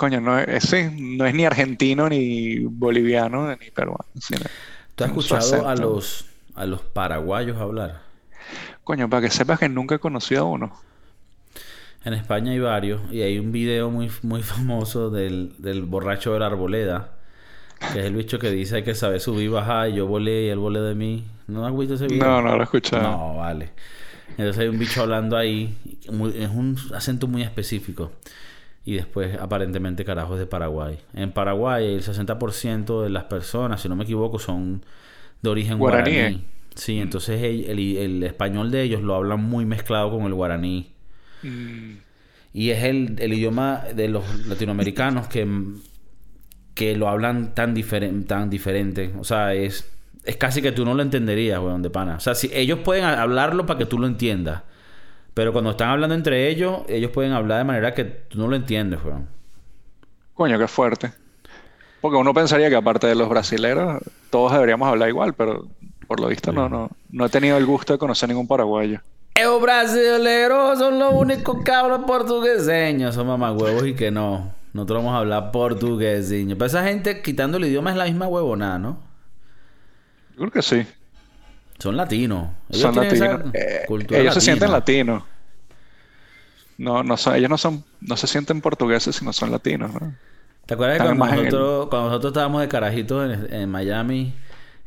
[0.00, 4.06] Coño, no es, no es ni argentino, ni boliviano, ni peruano.
[4.94, 6.24] ¿Tú has escuchado a los,
[6.54, 8.00] a los paraguayos hablar?
[8.82, 10.72] Coño, para que sepas que nunca he conocido a uno.
[12.02, 16.38] En España hay varios y hay un video muy, muy famoso del, del borracho de
[16.38, 17.12] la arboleda,
[17.92, 20.48] que es el bicho que dice que saber subir y bajar, y yo volé y
[20.48, 21.26] él volé de mí.
[21.46, 22.26] ¿No has visto ese video?
[22.26, 23.02] No, no lo he escuchado.
[23.02, 23.68] No, vale.
[24.30, 26.08] Entonces hay un bicho hablando ahí, es
[26.48, 28.12] un acento muy específico
[28.84, 30.98] y después aparentemente carajos de Paraguay.
[31.14, 34.84] En Paraguay el 60% de las personas, si no me equivoco, son
[35.42, 36.10] de origen guaraní.
[36.10, 36.40] ¿eh?
[36.74, 37.02] Sí, mm.
[37.02, 40.92] entonces el, español de ellos lo hablan muy mezclado con el guaraní.
[41.42, 41.96] Mm.
[42.52, 45.46] Y es el, idioma de los latinoamericanos que,
[46.74, 49.12] que lo hablan tan, diferente tan diferente.
[49.18, 49.88] O sea, es
[50.24, 52.16] es casi que tú no lo entenderías, weón, de pana.
[52.16, 54.62] O sea, si ellos pueden hablarlo para que tú lo entiendas.
[55.40, 58.56] Pero cuando están hablando entre ellos, ellos pueden hablar de manera que tú no lo
[58.56, 59.26] entiendes, weón.
[60.34, 61.12] Coño, qué fuerte.
[62.02, 65.66] Porque uno pensaría que aparte de los brasileros, todos deberíamos hablar igual, pero
[66.06, 69.00] por lo visto no, no, no he tenido el gusto de conocer ningún paraguayo.
[69.42, 73.10] Los brasileros son los únicos que hablan portugueseño.
[73.10, 74.52] Son mamagüevos y que no.
[74.74, 76.54] Nosotros vamos a hablar portugueseño.
[76.56, 78.98] Pero esa gente quitando el idioma es la misma huevonada, ¿no?
[80.32, 80.86] Yo creo que sí.
[81.78, 82.50] Son latinos.
[82.68, 83.40] son latinos.
[83.54, 85.22] Eh, ellos se sienten latinos.
[86.80, 90.14] No, no son, ellos no son, no se sienten portugueses, sino son latinos, ¿no?
[90.64, 94.34] ¿Te acuerdas de cuando nosotros, cuando nosotros estábamos de carajitos en, en Miami?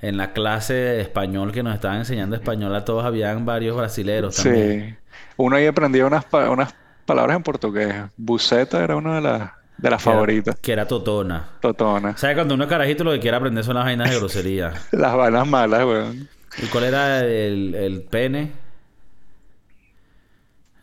[0.03, 4.35] en la clase de español que nos estaban enseñando español a todos, habían varios brasileros
[4.35, 4.97] también.
[4.99, 5.15] Sí.
[5.37, 6.75] Uno ahí aprendía unas, unas
[7.05, 7.95] palabras en portugués.
[8.17, 10.57] Buceta era una de las de las favoritas.
[10.59, 11.51] que era totona.
[11.61, 12.17] Totona.
[12.17, 12.35] ¿Sabes?
[12.35, 14.73] Cuando uno es carajito lo que quiere aprender son las vainas de grosería.
[14.91, 16.27] las vainas malas, weón.
[16.61, 18.51] ¿Y cuál era el, el pene?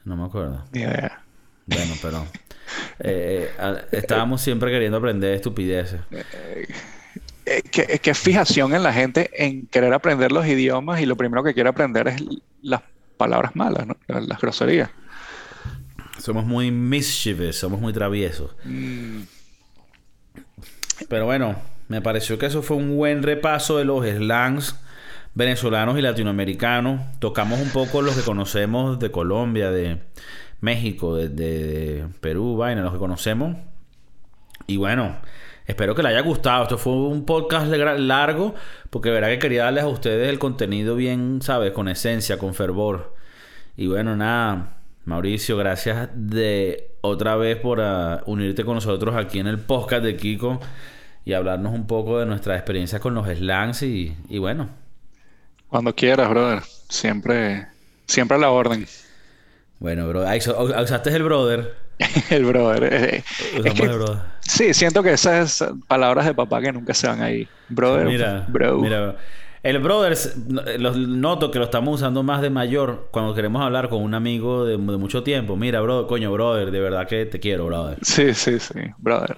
[0.05, 0.65] No me acuerdo.
[0.73, 1.23] Ni idea.
[1.67, 2.27] Bueno, pero...
[3.01, 6.01] Eh, eh, estábamos siempre queriendo aprender estupideces.
[6.11, 6.69] Eh,
[7.47, 11.55] eh, que, fijación en la gente en querer aprender los idiomas y lo primero que
[11.55, 12.23] quiere aprender es
[12.63, 12.83] las
[13.17, 13.97] palabras malas, ¿no?
[14.07, 14.91] las groserías.
[16.19, 18.55] Somos muy mischievous, somos muy traviesos.
[18.65, 19.23] Mm.
[21.09, 21.57] Pero bueno,
[21.89, 24.77] me pareció que eso fue un buen repaso de los slangs
[25.35, 27.01] venezolanos y latinoamericanos.
[27.19, 30.01] Tocamos un poco los que conocemos de Colombia, de
[30.61, 33.57] México, de, de Perú, vaina, los que conocemos.
[34.67, 35.17] Y bueno,
[35.71, 36.65] Espero que les haya gustado.
[36.65, 38.57] Esto fue un podcast largo
[38.91, 41.71] porque verá que quería darles a ustedes el contenido bien, ¿sabes?
[41.71, 43.15] Con esencia, con fervor.
[43.77, 49.47] Y bueno, nada, Mauricio, gracias de otra vez por ah, unirte con nosotros aquí en
[49.47, 50.59] el podcast de Kiko
[51.25, 54.90] y hablarnos un poco de nuestra experiencia con los slangs y, y bueno.
[55.71, 56.63] Cuando quieras, brother.
[56.89, 57.67] Siempre,
[58.07, 58.87] siempre a la orden.
[59.79, 60.25] Bueno, bro.
[60.25, 61.77] ¿Usaste el brother?
[62.31, 62.93] el brother.
[62.93, 63.25] Eh,
[63.65, 64.19] es el brother.
[64.41, 67.49] Sí, siento que esas palabras de papá que nunca se van ahí.
[67.69, 68.79] Brother, mira, bro.
[68.79, 69.17] Mira,
[69.63, 70.19] el brother,
[70.79, 74.65] lo, noto que lo estamos usando más de mayor cuando queremos hablar con un amigo
[74.65, 75.55] de, mucho tiempo.
[75.55, 77.99] Mira, bro, coño, brother, de verdad que te quiero, brother.
[78.03, 79.37] Sí, sí, sí, brother.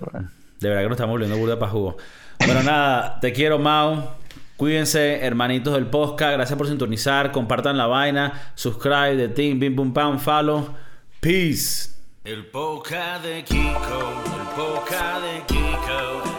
[0.61, 1.99] De verdad que nos estamos volviendo burda para jugo.
[2.47, 4.22] Bueno, nada, te quiero, Mau.
[4.63, 6.35] Cuídense, hermanitos del podcast.
[6.35, 7.33] Gracias por sintonizar.
[7.33, 8.53] Compartan la vaina.
[8.55, 10.73] Subscribe de Team, Bim Bum Pam, follow.
[11.19, 11.91] Peace.
[12.23, 16.32] El poca de Kiko, el poca de Kiko.